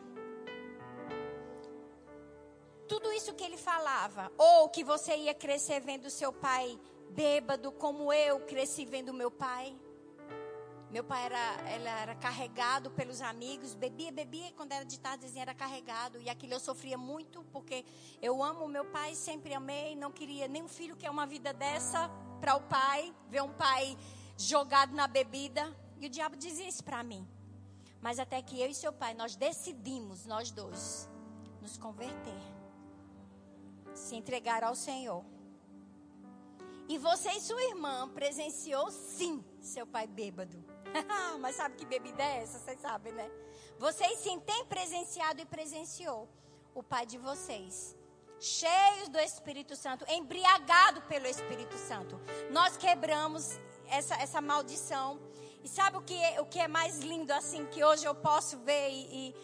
tudo 2.89 3.13
isso 3.13 3.33
que 3.35 3.43
ele 3.43 3.55
falava, 3.55 4.31
ou 4.37 4.67
que 4.67 4.83
você 4.83 5.15
ia 5.15 5.33
crescer 5.33 5.79
vendo 5.79 6.09
seu 6.09 6.33
pai 6.33 6.77
bêbado, 7.11 7.71
como 7.71 8.11
eu 8.11 8.39
cresci 8.41 8.83
vendo 8.83 9.13
meu 9.13 9.29
pai. 9.29 9.75
Meu 10.91 11.03
pai 11.03 11.25
era, 11.25 11.73
ele 11.73 11.87
era 11.87 12.15
carregado 12.15 12.89
pelos 12.91 13.21
amigos, 13.21 13.75
bebia, 13.75 14.11
bebia, 14.11 14.51
quando 14.53 14.71
era 14.71 14.83
de 14.83 14.99
tardezinha 14.99 15.43
era 15.43 15.53
carregado. 15.53 16.19
E 16.19 16.29
aquilo 16.29 16.53
eu 16.53 16.59
sofria 16.59 16.97
muito, 16.97 17.43
porque 17.51 17.85
eu 18.21 18.43
amo 18.43 18.67
meu 18.67 18.85
pai, 18.85 19.13
sempre 19.13 19.53
amei, 19.53 19.95
não 19.95 20.11
queria 20.11 20.47
nem 20.47 20.63
um 20.63 20.67
filho 20.67 20.95
que 20.95 21.05
é 21.05 21.09
uma 21.09 21.27
vida 21.27 21.53
dessa 21.53 22.09
para 22.39 22.55
o 22.55 22.61
pai, 22.61 23.13
ver 23.29 23.43
um 23.43 23.53
pai 23.53 23.97
jogado 24.37 24.95
na 24.95 25.07
bebida. 25.07 25.75
E 25.99 26.07
o 26.07 26.09
diabo 26.09 26.35
dizia 26.35 26.67
isso 26.67 26.83
para 26.83 27.03
mim. 27.03 27.27
Mas 28.01 28.17
até 28.17 28.41
que 28.41 28.59
eu 28.59 28.69
e 28.69 28.73
seu 28.73 28.93
pai, 28.93 29.13
nós 29.13 29.35
decidimos, 29.35 30.25
nós 30.25 30.49
dois, 30.49 31.07
nos 31.61 31.77
converter 31.77 32.59
se 33.99 34.15
entregar 34.15 34.63
ao 34.63 34.75
Senhor. 34.75 35.23
E 36.87 36.97
você 36.97 37.29
e 37.31 37.41
sua 37.41 37.63
irmã 37.65 38.09
presenciou 38.09 38.89
sim 38.89 39.43
seu 39.61 39.85
pai 39.85 40.07
bêbado. 40.07 40.63
Mas 41.39 41.55
sabe 41.55 41.75
que 41.75 41.85
bebida 41.85 42.23
é 42.23 42.43
essa? 42.43 42.59
Vocês 42.59 42.79
sabem, 42.79 43.13
né? 43.13 43.29
Vocês 43.77 44.19
sim 44.19 44.39
têm 44.39 44.65
presenciado 44.65 45.41
e 45.41 45.45
presenciou 45.45 46.27
o 46.73 46.83
pai 46.83 47.05
de 47.05 47.17
vocês. 47.17 47.95
Cheios 48.39 49.09
do 49.09 49.19
Espírito 49.19 49.75
Santo, 49.75 50.05
embriagado 50.07 51.01
pelo 51.03 51.27
Espírito 51.27 51.77
Santo. 51.77 52.19
Nós 52.51 52.77
quebramos 52.77 53.59
essa, 53.87 54.15
essa 54.15 54.39
maldição. 54.39 55.19
E 55.61 55.67
sabe 55.67 55.97
o 55.97 56.01
que, 56.01 56.15
é, 56.15 56.39
o 56.39 56.45
que 56.45 56.59
é 56.59 56.67
mais 56.67 56.99
lindo 56.99 57.33
assim 57.33 57.65
que 57.65 57.83
hoje 57.83 58.05
eu 58.05 58.15
posso 58.15 58.57
ver 58.59 58.89
e, 58.91 59.35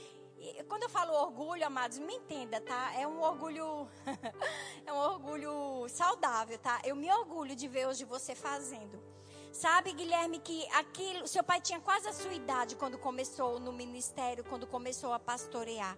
quando 0.68 0.84
eu 0.84 0.90
falo 0.90 1.14
orgulho, 1.14 1.66
amados, 1.66 1.98
me 1.98 2.16
entenda, 2.16 2.62
tá? 2.62 2.94
É 3.00 3.08
um 3.08 3.22
orgulho, 3.22 3.88
é 4.86 4.94
um 4.94 4.98
orgulho 4.98 5.88
saudável, 5.90 6.58
tá? 6.60 6.80
Eu 6.84 6.96
me 6.96 7.12
orgulho 7.12 7.56
de 7.56 7.68
ver 7.68 7.88
hoje 7.88 8.06
você 8.06 8.36
fazendo. 8.36 9.02
Sabe, 9.56 9.94
Guilherme, 9.94 10.40
que 10.40 10.68
aquilo, 10.74 11.26
seu 11.26 11.42
pai 11.42 11.62
tinha 11.62 11.80
quase 11.80 12.06
a 12.10 12.12
sua 12.12 12.34
idade 12.34 12.76
quando 12.76 12.98
começou 12.98 13.58
no 13.58 13.72
ministério, 13.72 14.44
quando 14.44 14.68
começou 14.68 15.14
a 15.14 15.18
pastorear. 15.18 15.98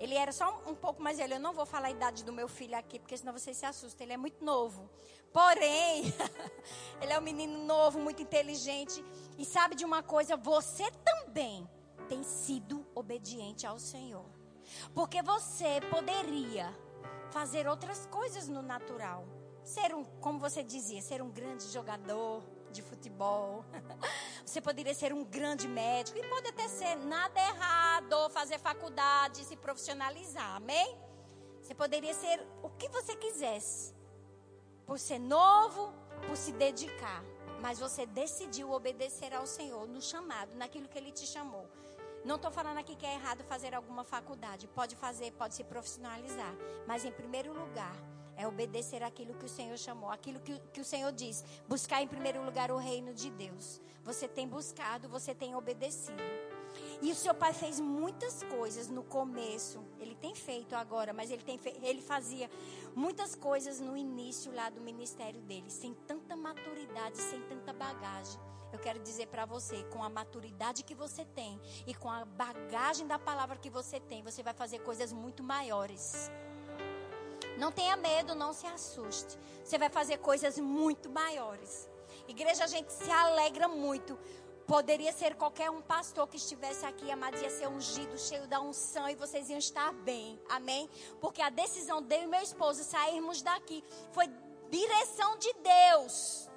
Ele 0.00 0.16
era 0.16 0.32
só 0.32 0.60
um, 0.66 0.74
pouco 0.74 1.00
mais 1.00 1.18
velho. 1.18 1.34
Eu 1.34 1.40
não 1.40 1.52
vou 1.52 1.64
falar 1.64 1.86
a 1.86 1.90
idade 1.92 2.24
do 2.24 2.32
meu 2.32 2.48
filho 2.48 2.76
aqui, 2.76 2.98
porque 2.98 3.16
senão 3.16 3.32
você 3.32 3.54
se 3.54 3.64
assusta. 3.64 4.02
Ele 4.02 4.14
é 4.14 4.16
muito 4.16 4.44
novo. 4.44 4.90
Porém, 5.32 6.12
ele 7.00 7.12
é 7.12 7.16
um 7.16 7.22
menino 7.22 7.64
novo, 7.64 8.00
muito 8.00 8.22
inteligente. 8.22 9.04
E 9.38 9.44
sabe 9.44 9.76
de 9.76 9.84
uma 9.84 10.02
coisa? 10.02 10.36
Você 10.36 10.90
também 11.04 11.70
tem 12.08 12.24
sido 12.24 12.84
obediente 12.92 13.68
ao 13.68 13.78
Senhor. 13.78 14.26
Porque 14.92 15.22
você 15.22 15.80
poderia 15.90 16.76
fazer 17.30 17.68
outras 17.68 18.04
coisas 18.06 18.48
no 18.48 18.62
natural. 18.62 19.24
Ser 19.62 19.94
um, 19.94 20.02
como 20.20 20.40
você 20.40 20.64
dizia, 20.64 21.00
ser 21.00 21.22
um 21.22 21.30
grande 21.30 21.68
jogador 21.68 22.42
de 22.70 22.82
futebol. 22.82 23.64
Você 24.44 24.60
poderia 24.60 24.94
ser 24.94 25.12
um 25.12 25.24
grande 25.24 25.68
médico 25.68 26.18
e 26.18 26.28
pode 26.28 26.48
até 26.48 26.66
ser 26.68 26.96
nada 26.96 27.38
errado, 27.40 28.30
fazer 28.30 28.58
faculdade, 28.58 29.44
se 29.44 29.56
profissionalizar. 29.56 30.56
Amém? 30.56 30.98
Você 31.60 31.74
poderia 31.74 32.14
ser 32.14 32.44
o 32.62 32.70
que 32.70 32.88
você 32.88 33.14
quisesse. 33.14 33.94
Por 34.86 34.98
ser 34.98 35.20
novo, 35.20 35.92
por 36.26 36.36
se 36.36 36.50
dedicar. 36.52 37.22
Mas 37.60 37.78
você 37.78 38.06
decidiu 38.06 38.72
obedecer 38.72 39.32
ao 39.34 39.46
Senhor 39.46 39.86
no 39.86 40.00
chamado, 40.00 40.56
naquilo 40.56 40.88
que 40.88 40.98
ele 40.98 41.12
te 41.12 41.26
chamou. 41.26 41.68
Não 42.24 42.36
estou 42.36 42.50
falando 42.50 42.78
aqui 42.78 42.96
que 42.96 43.06
é 43.06 43.14
errado 43.14 43.44
fazer 43.44 43.74
alguma 43.74 44.02
faculdade. 44.04 44.66
Pode 44.68 44.96
fazer, 44.96 45.30
pode 45.32 45.54
se 45.54 45.62
profissionalizar. 45.64 46.54
Mas 46.86 47.04
em 47.04 47.12
primeiro 47.12 47.52
lugar, 47.52 47.94
é 48.40 48.46
obedecer 48.46 49.02
aquilo 49.02 49.34
que 49.34 49.44
o 49.44 49.48
Senhor 49.48 49.76
chamou, 49.76 50.10
aquilo 50.10 50.40
que, 50.40 50.58
que 50.72 50.80
o 50.80 50.84
Senhor 50.84 51.12
diz. 51.12 51.44
Buscar 51.68 52.02
em 52.02 52.08
primeiro 52.08 52.42
lugar 52.42 52.70
o 52.70 52.78
reino 52.78 53.12
de 53.12 53.30
Deus. 53.30 53.80
Você 54.02 54.26
tem 54.26 54.48
buscado, 54.48 55.08
você 55.08 55.34
tem 55.34 55.54
obedecido. 55.54 56.22
E 57.02 57.10
o 57.10 57.14
seu 57.14 57.34
pai 57.34 57.52
fez 57.52 57.78
muitas 57.78 58.42
coisas 58.44 58.88
no 58.88 59.02
começo. 59.02 59.84
Ele 59.98 60.14
tem 60.14 60.34
feito 60.34 60.74
agora, 60.74 61.12
mas 61.12 61.30
ele, 61.30 61.42
tem 61.42 61.60
ele 61.82 62.00
fazia 62.00 62.50
muitas 62.94 63.34
coisas 63.34 63.78
no 63.78 63.96
início 63.96 64.52
lá 64.54 64.70
do 64.70 64.80
ministério 64.80 65.40
dele, 65.42 65.70
sem 65.70 65.92
tanta 65.92 66.34
maturidade, 66.36 67.18
sem 67.18 67.42
tanta 67.42 67.72
bagagem. 67.72 68.40
Eu 68.72 68.78
quero 68.78 69.00
dizer 69.00 69.26
para 69.26 69.44
você, 69.44 69.82
com 69.84 70.02
a 70.02 70.08
maturidade 70.08 70.84
que 70.84 70.94
você 70.94 71.24
tem 71.24 71.60
e 71.86 71.92
com 71.92 72.08
a 72.08 72.24
bagagem 72.24 73.06
da 73.06 73.18
palavra 73.18 73.58
que 73.58 73.68
você 73.68 73.98
tem, 73.98 74.22
você 74.22 74.42
vai 74.42 74.54
fazer 74.54 74.78
coisas 74.78 75.12
muito 75.12 75.42
maiores. 75.42 76.30
Não 77.60 77.70
tenha 77.70 77.94
medo, 77.94 78.34
não 78.34 78.54
se 78.54 78.66
assuste. 78.66 79.38
Você 79.62 79.76
vai 79.76 79.90
fazer 79.90 80.16
coisas 80.16 80.58
muito 80.58 81.10
maiores. 81.10 81.90
Igreja, 82.26 82.64
a 82.64 82.66
gente 82.66 82.90
se 82.90 83.10
alegra 83.10 83.68
muito. 83.68 84.18
Poderia 84.66 85.12
ser 85.12 85.34
qualquer 85.34 85.68
um 85.70 85.82
pastor 85.82 86.26
que 86.26 86.38
estivesse 86.38 86.86
aqui, 86.86 87.10
amados, 87.10 87.42
ia 87.42 87.50
ser 87.50 87.68
ungido, 87.68 88.16
cheio 88.16 88.46
da 88.46 88.62
unção 88.62 89.10
e 89.10 89.14
vocês 89.14 89.50
iam 89.50 89.58
estar 89.58 89.92
bem. 89.92 90.40
Amém? 90.48 90.88
Porque 91.20 91.42
a 91.42 91.50
decisão 91.50 92.00
de 92.00 92.16
eu 92.16 92.22
e 92.22 92.26
meu 92.28 92.40
esposo 92.40 92.82
sairmos 92.82 93.42
daqui 93.42 93.84
foi 94.12 94.26
direção 94.70 95.36
de 95.36 95.52
Deus. 95.54 96.48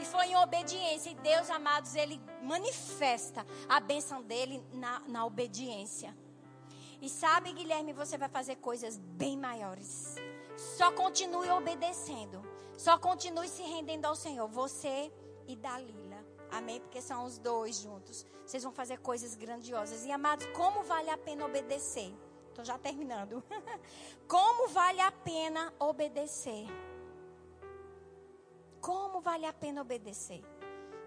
E 0.00 0.04
foi 0.04 0.26
em 0.26 0.36
obediência. 0.36 1.10
E 1.10 1.14
Deus, 1.14 1.48
amados, 1.48 1.94
Ele 1.94 2.20
manifesta 2.42 3.46
a 3.68 3.78
bênção 3.78 4.20
dele 4.20 4.60
na, 4.72 4.98
na 5.06 5.24
obediência. 5.24 6.12
E 7.00 7.08
sabe, 7.08 7.52
Guilherme, 7.52 7.92
você 7.92 8.16
vai 8.16 8.28
fazer 8.28 8.56
coisas 8.56 8.96
bem 8.96 9.36
maiores. 9.36 10.16
Só 10.56 10.92
continue 10.92 11.50
obedecendo. 11.50 12.42
Só 12.76 12.98
continue 12.98 13.48
se 13.48 13.62
rendendo 13.62 14.06
ao 14.06 14.14
Senhor. 14.14 14.48
Você 14.48 15.12
e 15.46 15.56
Dalila. 15.56 16.24
Amém? 16.50 16.80
Porque 16.80 17.00
são 17.00 17.24
os 17.24 17.38
dois 17.38 17.76
juntos. 17.76 18.26
Vocês 18.44 18.62
vão 18.62 18.72
fazer 18.72 18.98
coisas 18.98 19.34
grandiosas. 19.34 20.04
E 20.04 20.12
amados, 20.12 20.46
como 20.48 20.82
vale 20.82 21.10
a 21.10 21.18
pena 21.18 21.44
obedecer? 21.46 22.14
Estou 22.48 22.64
já 22.64 22.78
terminando. 22.78 23.42
como 24.28 24.68
vale 24.68 25.00
a 25.00 25.10
pena 25.10 25.72
obedecer? 25.78 26.66
como 28.84 29.18
vale 29.18 29.46
a 29.46 29.52
pena 29.52 29.80
obedecer. 29.80 30.44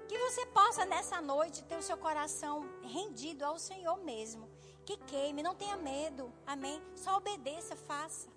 Que 0.08 0.18
você 0.18 0.48
possa 0.48 0.84
nessa 0.84 1.22
noite 1.22 1.64
ter 1.64 1.78
o 1.78 1.82
seu 1.84 1.96
coração 1.96 2.68
rendido 2.82 3.46
ao 3.46 3.60
Senhor 3.60 3.98
mesmo. 3.98 4.50
Que 4.84 4.98
queime, 4.98 5.44
não 5.44 5.54
tenha 5.54 5.78
medo. 5.78 6.34
Amém? 6.44 6.82
Só 6.96 7.18
obedeça, 7.18 7.76
faça. 7.76 8.30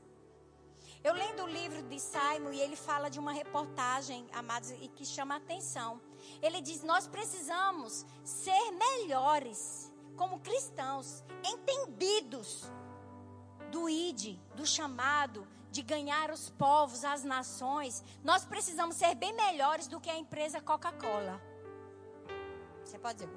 Eu 1.02 1.14
lendo 1.14 1.44
o 1.44 1.46
livro 1.46 1.82
de 1.82 1.98
Simon 1.98 2.52
e 2.52 2.60
ele 2.60 2.76
fala 2.76 3.08
de 3.08 3.18
uma 3.18 3.32
reportagem, 3.32 4.26
amados, 4.32 4.70
e 4.70 4.88
que 4.88 5.04
chama 5.04 5.34
a 5.34 5.38
atenção. 5.38 6.00
Ele 6.42 6.60
diz: 6.60 6.82
Nós 6.82 7.06
precisamos 7.06 8.04
ser 8.22 8.70
melhores 8.72 9.90
como 10.16 10.40
cristãos, 10.40 11.24
entendidos 11.42 12.70
do 13.70 13.88
ID, 13.88 14.38
do 14.54 14.66
chamado 14.66 15.46
de 15.70 15.82
ganhar 15.82 16.30
os 16.30 16.50
povos, 16.50 17.04
as 17.04 17.22
nações, 17.24 18.04
nós 18.24 18.44
precisamos 18.44 18.96
ser 18.96 19.14
bem 19.14 19.32
melhores 19.32 19.86
do 19.86 20.00
que 20.00 20.10
a 20.10 20.18
empresa 20.18 20.60
Coca-Cola. 20.60 21.40
Você 22.84 22.98
pode 22.98 23.24
dizer, 23.24 23.30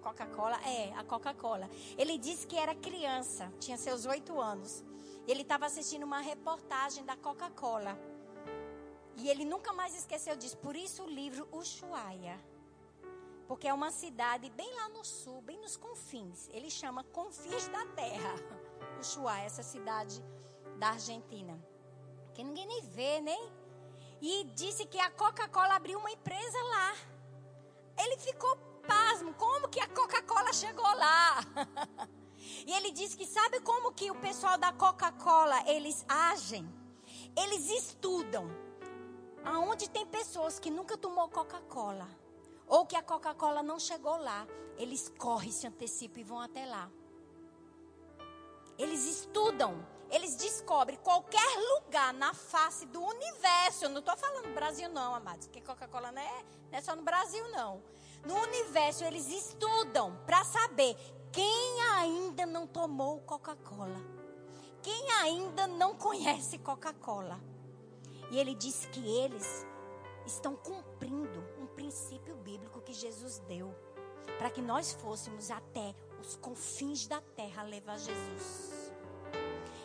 Coca-Cola? 0.00 0.58
É, 0.66 0.94
a 0.94 1.04
Coca-Cola. 1.04 1.68
Ele 1.96 2.16
disse 2.16 2.46
que 2.46 2.56
era 2.56 2.74
criança, 2.74 3.52
tinha 3.60 3.76
seus 3.76 4.06
oito 4.06 4.40
anos. 4.40 4.82
Ele 5.26 5.42
estava 5.42 5.66
assistindo 5.66 6.04
uma 6.04 6.20
reportagem 6.20 7.04
da 7.04 7.16
Coca-Cola. 7.16 7.98
E 9.16 9.28
ele 9.28 9.44
nunca 9.44 9.72
mais 9.72 9.94
esqueceu 9.94 10.36
disso. 10.36 10.58
Por 10.58 10.76
isso 10.76 11.04
o 11.04 11.08
livro 11.08 11.48
Ushuaia. 11.52 12.38
Porque 13.46 13.68
é 13.68 13.72
uma 13.72 13.90
cidade 13.90 14.50
bem 14.50 14.74
lá 14.74 14.88
no 14.88 15.04
sul, 15.04 15.40
bem 15.42 15.58
nos 15.60 15.76
confins. 15.76 16.48
Ele 16.52 16.70
chama 16.70 17.04
Confins 17.04 17.68
da 17.68 17.86
Terra. 17.86 18.34
Ushuaia, 19.00 19.44
essa 19.44 19.62
cidade 19.62 20.22
da 20.78 20.88
Argentina. 20.88 21.58
Que 22.34 22.42
ninguém 22.42 22.66
nem 22.66 22.82
vê, 22.82 23.20
nem. 23.20 23.52
E 24.20 24.44
disse 24.54 24.84
que 24.86 24.98
a 24.98 25.10
Coca-Cola 25.10 25.74
abriu 25.76 25.98
uma 25.98 26.10
empresa 26.10 26.62
lá. 26.62 26.94
Ele 27.98 28.16
ficou 28.18 28.56
pasmo. 28.86 29.32
Como 29.34 29.68
que 29.68 29.80
a 29.80 29.88
Coca-Cola 29.88 30.52
chegou 30.52 30.84
lá? 30.84 31.40
e 32.66 32.72
ele 32.72 32.90
disse 32.90 33.16
que 33.16 33.26
sabe 33.26 33.60
como 33.60 33.92
que 33.92 34.10
o 34.10 34.14
pessoal 34.14 34.56
da 34.58 34.72
Coca-Cola 34.72 35.62
eles 35.66 36.04
agem? 36.08 36.68
Eles 37.36 37.68
estudam. 37.70 38.48
Aonde 39.44 39.90
tem 39.90 40.06
pessoas 40.06 40.58
que 40.58 40.70
nunca 40.70 40.96
tomou 40.96 41.28
Coca-Cola 41.28 42.08
ou 42.66 42.86
que 42.86 42.96
a 42.96 43.02
Coca-Cola 43.02 43.62
não 43.62 43.78
chegou 43.78 44.16
lá, 44.16 44.46
eles 44.76 45.12
correm, 45.18 45.50
se 45.50 45.66
antecipam 45.66 46.20
e 46.20 46.24
vão 46.24 46.40
até 46.40 46.64
lá. 46.64 46.90
Eles 48.78 49.04
estudam, 49.04 49.86
eles 50.10 50.34
descobrem 50.34 50.98
qualquer 50.98 51.58
lugar 51.74 52.12
na 52.14 52.34
face 52.34 52.86
do 52.86 53.00
universo. 53.02 53.84
Eu 53.84 53.90
não 53.90 54.00
estou 54.00 54.16
falando 54.16 54.54
Brasil, 54.54 54.88
não, 54.88 55.14
amados, 55.14 55.46
porque 55.46 55.60
Coca-Cola 55.60 56.10
não 56.10 56.22
é, 56.22 56.44
não 56.70 56.78
é 56.78 56.80
só 56.80 56.96
no 56.96 57.02
Brasil, 57.02 57.46
não. 57.50 57.82
No 58.24 58.34
universo, 58.34 59.04
eles 59.04 59.28
estudam 59.28 60.16
para 60.24 60.42
saber 60.44 60.96
quem 61.34 61.80
ainda 61.96 62.46
não 62.46 62.64
tomou 62.64 63.20
Coca-Cola. 63.22 64.00
Quem 64.80 65.10
ainda 65.10 65.66
não 65.66 65.96
conhece 65.96 66.58
Coca-Cola. 66.58 67.40
E 68.30 68.38
ele 68.38 68.54
diz 68.54 68.86
que 68.86 69.00
eles 69.18 69.66
estão 70.24 70.54
cumprindo 70.54 71.44
um 71.60 71.66
princípio 71.66 72.36
bíblico 72.36 72.80
que 72.80 72.92
Jesus 72.92 73.40
deu 73.48 73.74
para 74.38 74.48
que 74.48 74.62
nós 74.62 74.92
fôssemos 74.92 75.50
até 75.50 75.94
os 76.20 76.36
confins 76.36 77.08
da 77.08 77.20
terra 77.20 77.64
levar 77.64 77.98
Jesus. 77.98 78.92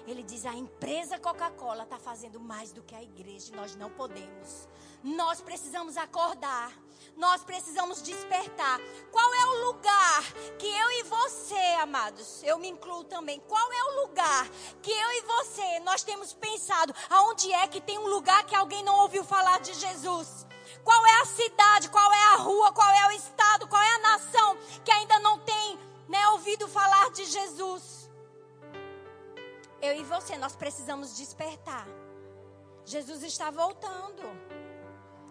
Ele 0.10 0.24
diz: 0.24 0.43
a 0.43 0.56
empresa 0.56 1.19
Coca-Cola 1.19 1.84
está 1.84 2.00
fazendo 2.00 2.39
mais 2.39 2.72
do 2.72 2.82
que 2.82 2.95
a 2.95 3.04
igreja 3.04 3.56
nós 3.56 3.76
não 3.76 3.91
podemos. 3.91 4.67
Nós 5.04 5.39
precisamos 5.39 5.98
acordar. 5.98 6.74
Nós 7.15 7.43
precisamos 7.43 8.02
despertar. 8.02 8.80
Qual 9.12 9.34
é 9.36 9.45
o 9.45 9.65
lugar 9.67 10.24
que 10.58 10.65
eu 10.65 10.91
e 10.91 11.04
você, 11.04 11.78
amados, 11.80 12.41
eu 12.43 12.58
me 12.58 12.69
incluo 12.69 13.04
também. 13.04 13.39
Qual 13.41 13.72
é 13.72 13.84
o 13.84 14.08
lugar 14.08 14.50
que 14.82 14.91
eu 14.91 15.12
e 15.12 15.22
você 15.22 15.80
nós 15.82 16.02
temos 16.02 16.34
pensado? 16.34 16.93
Aonde 17.10 17.52
é 17.54 17.67
que 17.67 17.80
tem 17.80 18.00
um 18.00 18.08
lugar 18.08 18.43
que 18.45 18.56
alguém 18.56 18.84
não 18.84 19.02
ouviu 19.02 19.24
falar 19.24 19.60
de 19.60 19.74
Jesus? 19.76 20.48
Qual 20.84 21.06
é 21.06 21.22
a 21.22 21.26
cidade? 21.26 21.89
Qual 21.89 22.12
é 22.12 22.24
a 22.34 22.36
rua? 22.38 22.72
Qual 22.72 22.89
é 22.89 23.08
o 23.10 23.12
estado? 23.12 23.67
Qual 23.67 23.82
é 23.82 23.95
a 23.95 24.00
nação 24.00 24.58
que 24.84 24.91
ainda 24.91 25.19
não 25.19 25.38
tem 25.39 25.80
né, 26.08 26.28
ouvido 26.30 26.67
falar 26.67 27.12
de 27.12 27.26
Jesus? 27.26 27.99
Eu 29.82 29.96
e 29.96 30.04
você, 30.04 30.38
nós 30.38 30.56
precisamos 30.56 31.15
despertar. 31.15 31.88
Jesus 32.84 33.24
está 33.24 33.50
voltando. 33.50 34.24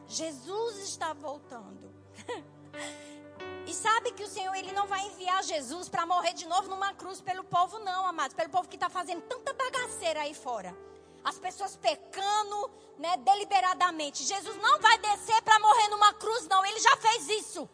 Jesus 0.07 0.79
está 0.79 1.13
voltando. 1.13 1.93
e 3.67 3.75
sabe 3.75 4.13
que 4.13 4.23
o 4.23 4.29
Senhor 4.29 4.55
ele 4.55 4.73
não 4.73 4.87
vai 4.87 5.07
enviar 5.07 5.43
Jesus 5.43 5.89
para 5.89 6.07
morrer 6.07 6.33
de 6.33 6.47
novo 6.47 6.69
numa 6.69 6.95
cruz 6.95 7.21
pelo 7.21 7.45
povo, 7.45 7.79
não, 7.81 8.07
amados. 8.07 8.35
Pelo 8.35 8.49
povo 8.49 8.69
que 8.69 8.77
está 8.77 8.89
fazendo 8.89 9.23
tanta 9.23 9.53
bagaceira 9.53 10.23
aí 10.23 10.35
fora. 10.35 10.75
As 11.23 11.39
pessoas 11.39 11.77
pecando, 11.77 12.71
né, 12.99 13.17
deliberadamente. 13.19 14.25
Jesus 14.25 14.57
não 14.63 14.81
vai 14.81 14.97
descer 14.99 15.43
para 15.43 15.59
morrer 15.59 15.89
numa 15.89 16.15
cruz, 16.15 16.47
não. 16.47 16.65
Ele 16.65 16.81
já 16.81 16.97
fez 16.97 17.29
isso. 17.29 17.69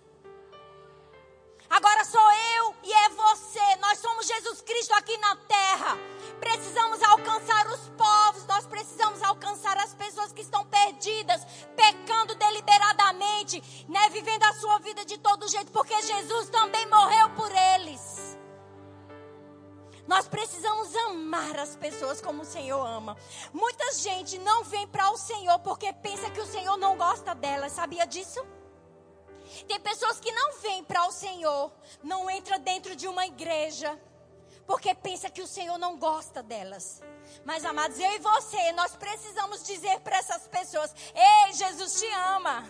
Agora 1.74 2.04
sou 2.04 2.22
eu 2.56 2.74
e 2.84 2.92
é 2.92 3.08
você. 3.08 3.76
Nós 3.80 3.98
somos 3.98 4.28
Jesus 4.28 4.60
Cristo 4.62 4.94
aqui 4.94 5.16
na 5.18 5.34
terra. 5.34 5.98
Precisamos 6.38 7.02
alcançar 7.02 7.66
os 7.66 7.88
povos, 7.98 8.46
nós 8.46 8.64
precisamos 8.64 9.20
alcançar 9.20 9.76
as 9.78 9.92
pessoas 9.92 10.32
que 10.32 10.42
estão 10.42 10.64
perdidas, 10.66 11.44
pecando 11.74 12.36
deliberadamente, 12.36 13.60
né, 13.88 14.08
vivendo 14.10 14.44
a 14.44 14.52
sua 14.54 14.78
vida 14.78 15.04
de 15.04 15.18
todo 15.18 15.48
jeito, 15.48 15.72
porque 15.72 16.00
Jesus 16.02 16.48
também 16.48 16.86
morreu 16.86 17.30
por 17.30 17.50
eles. 17.50 18.38
Nós 20.06 20.28
precisamos 20.28 20.94
amar 20.94 21.58
as 21.58 21.74
pessoas 21.74 22.20
como 22.20 22.42
o 22.42 22.46
Senhor 22.46 22.86
ama. 22.86 23.16
Muita 23.52 23.92
gente 23.94 24.38
não 24.38 24.62
vem 24.62 24.86
para 24.86 25.10
o 25.10 25.16
Senhor 25.16 25.58
porque 25.58 25.92
pensa 25.92 26.30
que 26.30 26.40
o 26.40 26.46
Senhor 26.46 26.76
não 26.76 26.96
gosta 26.96 27.34
delas. 27.34 27.72
Sabia 27.72 28.06
disso? 28.06 28.40
Tem 29.66 29.80
pessoas 29.80 30.18
que 30.20 30.32
não 30.32 30.58
vêm 30.58 30.84
para 30.84 31.06
o 31.06 31.12
Senhor, 31.12 31.72
não 32.02 32.30
entra 32.30 32.58
dentro 32.58 32.94
de 32.96 33.06
uma 33.06 33.26
igreja, 33.26 33.98
porque 34.66 34.94
pensa 34.94 35.30
que 35.30 35.42
o 35.42 35.46
Senhor 35.46 35.78
não 35.78 35.96
gosta 35.98 36.42
delas. 36.42 37.02
Mas 37.44 37.64
amados, 37.64 37.98
eu 37.98 38.12
e 38.12 38.18
você, 38.18 38.72
nós 38.72 38.96
precisamos 38.96 39.62
dizer 39.64 40.00
para 40.00 40.16
essas 40.16 40.46
pessoas: 40.48 40.94
"Ei, 41.14 41.52
Jesus 41.52 42.00
te 42.00 42.06
ama. 42.36 42.64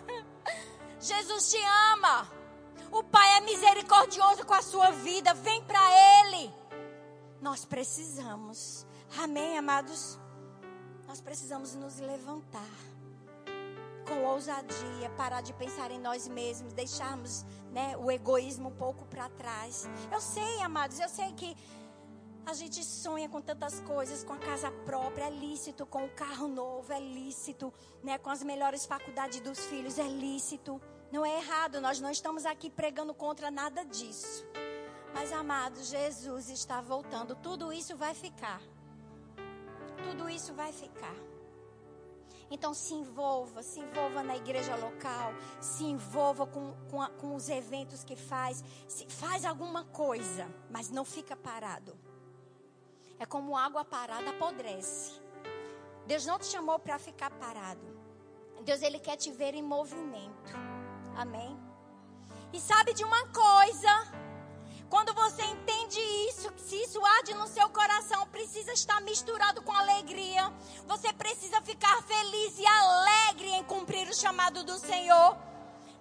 Jesus 0.99 1.51
te 1.51 1.59
ama. 1.93 2.31
O 2.91 3.03
Pai 3.03 3.37
é 3.37 3.41
misericordioso 3.41 4.45
com 4.45 4.53
a 4.53 4.61
sua 4.61 4.91
vida, 4.91 5.33
vem 5.33 5.63
para 5.63 5.81
ele." 6.19 6.53
Nós 7.41 7.65
precisamos. 7.65 8.85
Amém, 9.17 9.57
amados. 9.57 10.19
Nós 11.07 11.21
precisamos 11.21 11.75
nos 11.75 11.99
levantar 11.99 12.94
com 14.05 14.23
ousadia, 14.23 15.09
parar 15.17 15.41
de 15.41 15.53
pensar 15.53 15.91
em 15.91 15.99
nós 15.99 16.27
mesmos, 16.27 16.73
deixarmos 16.73 17.45
né, 17.71 17.97
o 17.97 18.09
egoísmo 18.11 18.69
um 18.69 18.75
pouco 18.75 19.05
para 19.05 19.29
trás. 19.29 19.87
Eu 20.11 20.21
sei, 20.21 20.61
amados, 20.61 20.99
eu 20.99 21.09
sei 21.09 21.31
que 21.33 21.55
a 22.45 22.53
gente 22.53 22.83
sonha 22.83 23.27
com 23.27 23.41
tantas 23.41 23.79
coisas, 23.81 24.23
com 24.23 24.33
a 24.33 24.37
casa 24.37 24.69
própria, 24.69 25.25
é 25.25 25.29
lícito, 25.31 25.85
com 25.85 26.05
o 26.05 26.09
carro 26.09 26.47
novo, 26.47 26.93
é 26.93 26.99
lícito, 26.99 27.73
né, 28.03 28.17
com 28.19 28.29
as 28.29 28.43
melhores 28.43 28.85
faculdades 28.85 29.39
dos 29.39 29.65
filhos, 29.65 29.97
é 29.97 30.07
lícito. 30.07 30.79
Não 31.11 31.25
é 31.25 31.37
errado, 31.37 31.81
nós 31.81 31.99
não 31.99 32.11
estamos 32.11 32.45
aqui 32.45 32.69
pregando 32.69 33.13
contra 33.13 33.49
nada 33.49 33.83
disso. 33.83 34.45
Mas, 35.13 35.31
amados, 35.31 35.87
Jesus 35.87 36.49
está 36.49 36.81
voltando, 36.81 37.35
tudo 37.35 37.73
isso 37.73 37.95
vai 37.95 38.13
ficar. 38.13 38.61
Tudo 40.03 40.29
isso 40.29 40.53
vai 40.53 40.71
ficar. 40.71 41.15
Então 42.49 42.73
se 42.73 42.93
envolva, 42.93 43.63
se 43.63 43.79
envolva 43.79 44.21
na 44.21 44.35
igreja 44.35 44.75
local, 44.75 45.33
se 45.59 45.83
envolva 45.83 46.45
com, 46.45 46.73
com, 46.89 47.01
a, 47.01 47.09
com 47.09 47.35
os 47.35 47.49
eventos 47.49 48.03
que 48.03 48.15
faz, 48.15 48.63
se, 48.87 49.07
faz 49.07 49.45
alguma 49.45 49.83
coisa, 49.85 50.47
mas 50.69 50.89
não 50.89 51.03
fica 51.03 51.35
parado. 51.35 51.97
É 53.19 53.25
como 53.25 53.57
água 53.57 53.83
parada 53.83 54.29
apodrece. 54.29 55.13
Deus 56.05 56.25
não 56.25 56.37
te 56.37 56.45
chamou 56.45 56.77
para 56.77 56.99
ficar 56.99 57.31
parado. 57.31 57.95
Deus 58.63 58.81
ele 58.81 58.99
quer 58.99 59.15
te 59.15 59.31
ver 59.31 59.53
em 59.53 59.63
movimento. 59.63 60.53
Amém. 61.15 61.57
E 62.53 62.59
sabe 62.59 62.93
de 62.93 63.03
uma 63.03 63.27
coisa? 63.27 64.24
Quando 64.89 65.13
você 65.13 65.43
entende 65.43 65.99
isso, 66.29 66.53
se 66.57 66.75
isso 66.75 67.03
arde 67.03 67.33
no 67.33 67.47
seu 67.47 67.67
coração, 67.69 68.27
precisa 68.27 68.71
estar 68.71 69.01
misturado 69.01 69.61
com 69.61 69.71
alegria. 69.71 70.51
Você 70.87 71.11
precisa 71.13 71.61
ficar 71.61 72.01
feliz 72.03 72.59
e 72.59 72.65
alegre 72.65 73.49
em 73.49 73.63
cumprir 73.63 74.07
o 74.07 74.15
chamado 74.15 74.63
do 74.63 74.77
Senhor. 74.77 75.37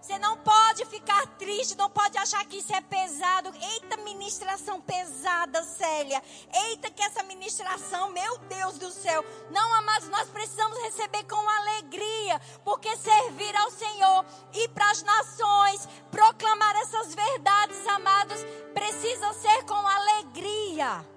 Você 0.05 0.19
não 0.19 0.37
pode 0.37 0.85
ficar 0.85 1.27
triste, 1.39 1.79
não 1.79 1.89
pode 1.89 2.19
achar 2.19 2.45
que 2.45 2.59
isso 2.59 2.75
é 2.75 2.81
pesado. 2.83 3.51
Eita, 3.73 3.97
ministração 4.05 4.79
pesada, 4.79 5.65
Célia. 5.65 6.23
Eita, 6.67 6.91
que 6.91 7.03
essa 7.03 7.23
ministração, 7.23 8.11
meu 8.11 8.37
Deus 8.41 8.79
do 8.79 8.91
céu. 8.91 9.25
Não, 9.51 9.75
amados, 9.77 10.11
nós 10.11 10.29
precisamos 10.29 10.79
receber 10.83 11.25
com 11.25 11.49
alegria, 11.49 12.39
porque 12.63 12.95
servir 12.99 13.57
ao 13.57 13.71
Senhor, 13.71 14.27
ir 14.53 14.69
para 14.69 14.91
as 14.91 15.03
nações, 15.03 15.89
proclamar 16.11 16.77
essas 16.83 17.15
verdades, 17.15 17.89
amados, 17.89 18.45
precisa 18.75 19.33
ser 19.33 19.65
com 19.65 19.89
alegria. 19.89 21.14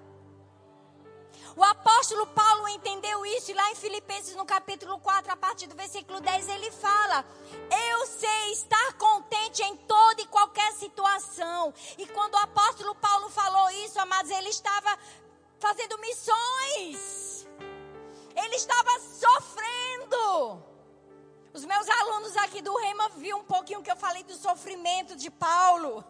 O 1.58 1.64
apóstolo 1.64 2.24
Paulo 2.28 2.68
entendeu 2.68 3.26
isso 3.26 3.50
e 3.50 3.54
lá 3.54 3.72
em 3.72 3.74
Filipenses 3.74 4.36
no 4.36 4.46
capítulo 4.46 4.96
4, 5.00 5.32
a 5.32 5.36
partir 5.36 5.66
do 5.66 5.74
versículo 5.74 6.20
10, 6.20 6.48
ele 6.50 6.70
fala: 6.70 7.24
Eu 7.90 8.06
sei 8.06 8.52
estar 8.52 8.92
contente 8.92 9.60
em 9.64 9.76
toda 9.78 10.22
e 10.22 10.26
qualquer 10.28 10.72
situação. 10.74 11.74
E 11.98 12.06
quando 12.06 12.34
o 12.34 12.38
apóstolo 12.38 12.94
Paulo 12.94 13.28
falou 13.30 13.70
isso, 13.70 13.98
amados, 13.98 14.30
ele 14.30 14.50
estava 14.50 14.96
fazendo 15.58 15.98
missões. 15.98 17.48
Ele 18.36 18.54
estava 18.54 19.00
sofrendo. 19.00 20.62
Os 21.52 21.64
meus 21.64 21.88
alunos 21.88 22.36
aqui 22.36 22.62
do 22.62 22.76
Rema 22.76 23.08
viram 23.16 23.40
um 23.40 23.44
pouquinho 23.44 23.82
que 23.82 23.90
eu 23.90 23.96
falei 23.96 24.22
do 24.22 24.36
sofrimento 24.36 25.16
de 25.16 25.28
Paulo. 25.28 26.04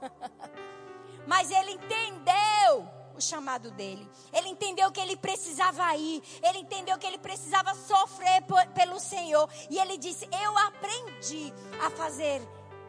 Mas 1.27 1.51
ele 1.51 1.71
entendeu 1.71 2.98
o 3.19 3.23
chamado 3.23 3.71
dele. 3.73 4.09
Ele 4.33 4.49
entendeu 4.49 4.91
que 4.91 5.01
ele 5.01 5.17
precisava 5.17 5.95
ir. 5.97 6.23
Ele 6.43 6.59
entendeu 6.59 6.99
que 6.99 7.07
ele 7.07 7.19
precisava 7.19 7.75
sofrer 7.75 8.43
por, 8.43 8.65
pelo 8.69 8.99
Senhor. 8.99 9.49
E 9.69 9.79
ele 9.79 9.99
disse: 9.99 10.29
Eu 10.43 10.57
aprendi 10.59 11.53
a 11.85 11.91
fazer 11.91 12.41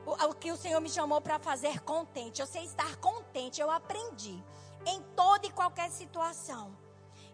o, 0.06 0.12
o 0.30 0.34
que 0.34 0.52
o 0.52 0.58
Senhor 0.58 0.80
me 0.80 0.90
chamou 0.90 1.20
para 1.20 1.40
fazer 1.40 1.82
contente. 1.82 2.40
Eu 2.40 2.48
sei 2.48 2.64
estar 2.64 2.96
contente. 2.98 3.60
Eu 3.60 3.70
aprendi 3.70 4.42
em 4.86 5.02
toda 5.16 5.46
e 5.48 5.52
qualquer 5.52 5.90
situação. 5.92 6.78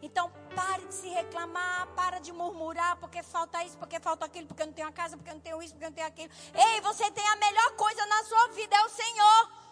Então, 0.01 0.31
pare 0.55 0.85
de 0.85 0.93
se 0.93 1.07
reclamar, 1.09 1.87
para 1.95 2.19
de 2.19 2.31
murmurar, 2.31 2.95
porque 2.97 3.23
falta 3.23 3.63
isso, 3.63 3.77
porque 3.77 3.99
falta 3.99 4.25
aquilo, 4.25 4.45
porque 4.45 4.61
eu 4.61 4.67
não 4.67 4.73
tenho 4.73 4.87
a 4.87 4.91
casa, 4.91 5.17
porque 5.17 5.29
eu 5.29 5.33
não 5.33 5.41
tenho 5.41 5.63
isso, 5.63 5.73
porque 5.73 5.85
eu 5.85 5.89
não 5.89 5.95
tenho 5.95 6.07
aquilo. 6.07 6.31
Ei, 6.53 6.81
você 6.81 7.09
tem 7.11 7.27
a 7.27 7.35
melhor 7.37 7.71
coisa 7.75 8.05
na 8.05 8.23
sua 8.23 8.47
vida, 8.49 8.75
é 8.75 8.85
o 8.85 8.89
Senhor. 8.89 9.64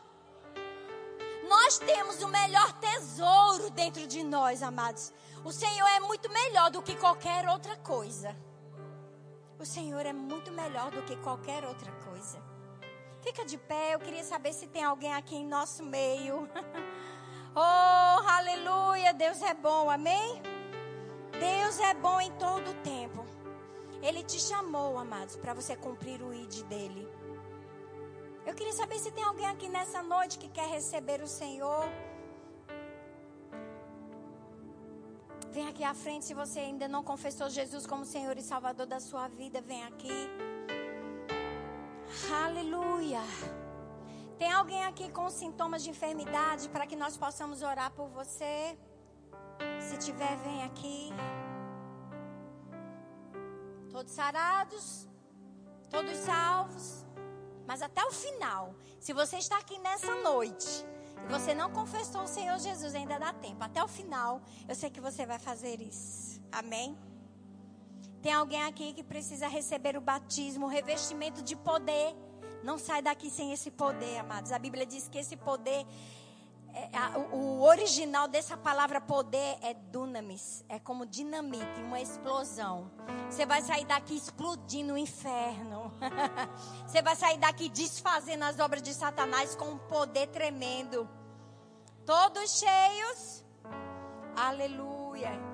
Nós 1.48 1.78
temos 1.78 2.22
o 2.22 2.28
melhor 2.28 2.72
tesouro 2.74 3.70
dentro 3.70 4.08
de 4.08 4.24
nós, 4.24 4.64
amados. 4.64 5.14
O 5.44 5.52
Senhor 5.52 5.88
é 5.88 6.00
muito 6.00 6.30
melhor 6.32 6.72
do 6.72 6.82
que 6.82 6.96
qualquer 6.96 7.48
outra 7.48 7.76
coisa. 7.78 8.36
O 9.60 9.66
Senhor 9.66 10.06
é 10.06 10.14
muito 10.14 10.52
melhor 10.52 10.92
do 10.92 11.02
que 11.04 11.16
qualquer 11.18 11.66
outra 11.66 11.92
coisa. 12.08 12.42
Fica 13.22 13.46
de 13.46 13.58
pé, 13.58 13.94
eu 13.94 14.00
queria 14.00 14.24
saber 14.24 14.54
se 14.54 14.68
tem 14.68 14.84
alguém 14.84 15.14
aqui 15.14 15.36
em 15.36 15.46
nosso 15.46 15.84
meio. 15.84 16.50
Oh, 17.56 18.30
aleluia, 18.30 19.14
Deus 19.14 19.40
é 19.44 19.54
bom, 19.54 19.88
amém? 19.88 20.42
Deus 21.40 21.80
é 21.80 21.94
bom 21.94 22.20
em 22.20 22.32
todo 22.32 22.72
o 22.72 22.74
tempo. 22.82 23.24
Ele 24.02 24.24
te 24.24 24.40
chamou, 24.40 24.98
amados, 24.98 25.36
para 25.36 25.54
você 25.54 25.76
cumprir 25.76 26.20
o 26.24 26.34
ID 26.34 26.64
dele. 26.64 27.08
Eu 28.54 28.58
queria 28.58 28.74
saber 28.74 29.00
se 29.00 29.12
tem 29.12 29.24
alguém 29.24 29.48
aqui 29.48 29.68
nessa 29.68 30.04
noite 30.04 30.38
que 30.38 30.48
quer 30.48 30.68
receber 30.70 31.20
o 31.24 31.28
Senhor. 31.28 31.86
Vem 35.50 35.68
aqui 35.68 35.84
à 35.84 35.96
frente 35.96 36.26
se 36.26 36.36
você 36.36 36.60
ainda 36.60 36.88
não 36.88 37.04
confessou 37.04 37.50
Jesus 37.50 37.88
como 37.88 38.06
Senhor 38.06 38.38
e 38.38 38.44
Salvador 38.44 38.86
da 38.86 39.00
sua 39.00 39.28
vida. 39.28 39.60
Vem 39.60 39.84
aqui. 39.86 40.20
Aleluia. 42.46 43.24
Tem 44.38 44.52
alguém 44.52 44.84
aqui 44.86 45.10
com 45.10 45.28
sintomas 45.32 45.82
de 45.84 45.90
enfermidade 45.90 46.70
para 46.70 46.86
que 46.86 46.96
nós 46.96 47.18
possamos 47.18 47.64
orar 47.64 47.90
por 47.90 48.08
você? 48.10 48.78
Se 49.80 49.98
tiver, 49.98 50.36
vem 50.44 50.64
aqui. 50.64 51.12
Todos 53.90 54.12
sarados? 54.12 55.10
Todos 55.90 56.16
salvos? 56.18 57.04
Mas 57.68 57.82
até 57.82 58.04
o 58.06 58.12
final, 58.12 58.76
se 59.00 59.14
você 59.14 59.38
está 59.38 59.58
aqui 59.58 59.78
nessa 59.80 60.16
noite 60.22 60.86
e 61.26 61.32
você 61.32 61.54
não 61.54 61.72
confessou 61.72 62.24
o 62.24 62.28
Senhor 62.28 62.60
Jesus, 62.60 62.94
ainda 62.96 63.18
dá 63.18 63.32
tempo. 63.34 63.64
Até 63.64 63.84
o 63.84 63.88
final, 63.88 64.42
eu 64.68 64.76
sei 64.76 64.90
que 64.90 65.00
você 65.00 65.26
vai 65.26 65.40
fazer 65.40 65.82
isso. 65.82 66.42
Amém? 66.52 66.98
Tem 68.22 68.34
alguém 68.34 68.64
aqui 68.64 68.94
que 68.94 69.04
precisa 69.04 69.48
receber 69.48 69.98
o 69.98 70.02
batismo, 70.02 70.66
o 70.66 70.70
revestimento 70.70 71.42
de 71.42 71.56
poder 71.56 72.16
não 72.64 72.78
sai 72.78 73.02
daqui 73.02 73.30
sem 73.30 73.52
esse 73.52 73.70
poder, 73.70 74.20
amados. 74.20 74.52
A 74.52 74.58
Bíblia 74.58 74.86
diz 74.86 75.10
que 75.10 75.18
esse 75.18 75.36
poder, 75.36 75.86
a, 76.94 77.18
o, 77.18 77.36
o 77.36 77.62
original 77.64 78.28
dessa 78.28 78.58
palavra 78.58 79.00
poder 79.00 79.58
é 79.62 79.74
dunamis. 79.74 80.66
É 80.68 80.80
como 80.80 81.06
dinamite, 81.06 81.82
uma 81.82 82.02
explosão. 82.02 82.92
Você 83.30 83.46
vai 83.46 83.62
sair 83.62 83.86
daqui 83.86 84.16
explodindo 84.16 84.94
o 84.94 84.98
inferno. 84.98 85.94
Você 86.88 87.02
vai 87.02 87.16
sair 87.16 87.38
daqui 87.38 87.70
desfazendo 87.70 88.44
as 88.44 88.60
obras 88.60 88.82
de 88.82 88.94
Satanás 88.94 89.56
com 89.56 89.66
um 89.66 89.78
poder 89.78 90.28
tremendo. 90.28 91.08
Todos 92.06 92.60
cheios. 92.60 93.46
Aleluia. 94.36 95.53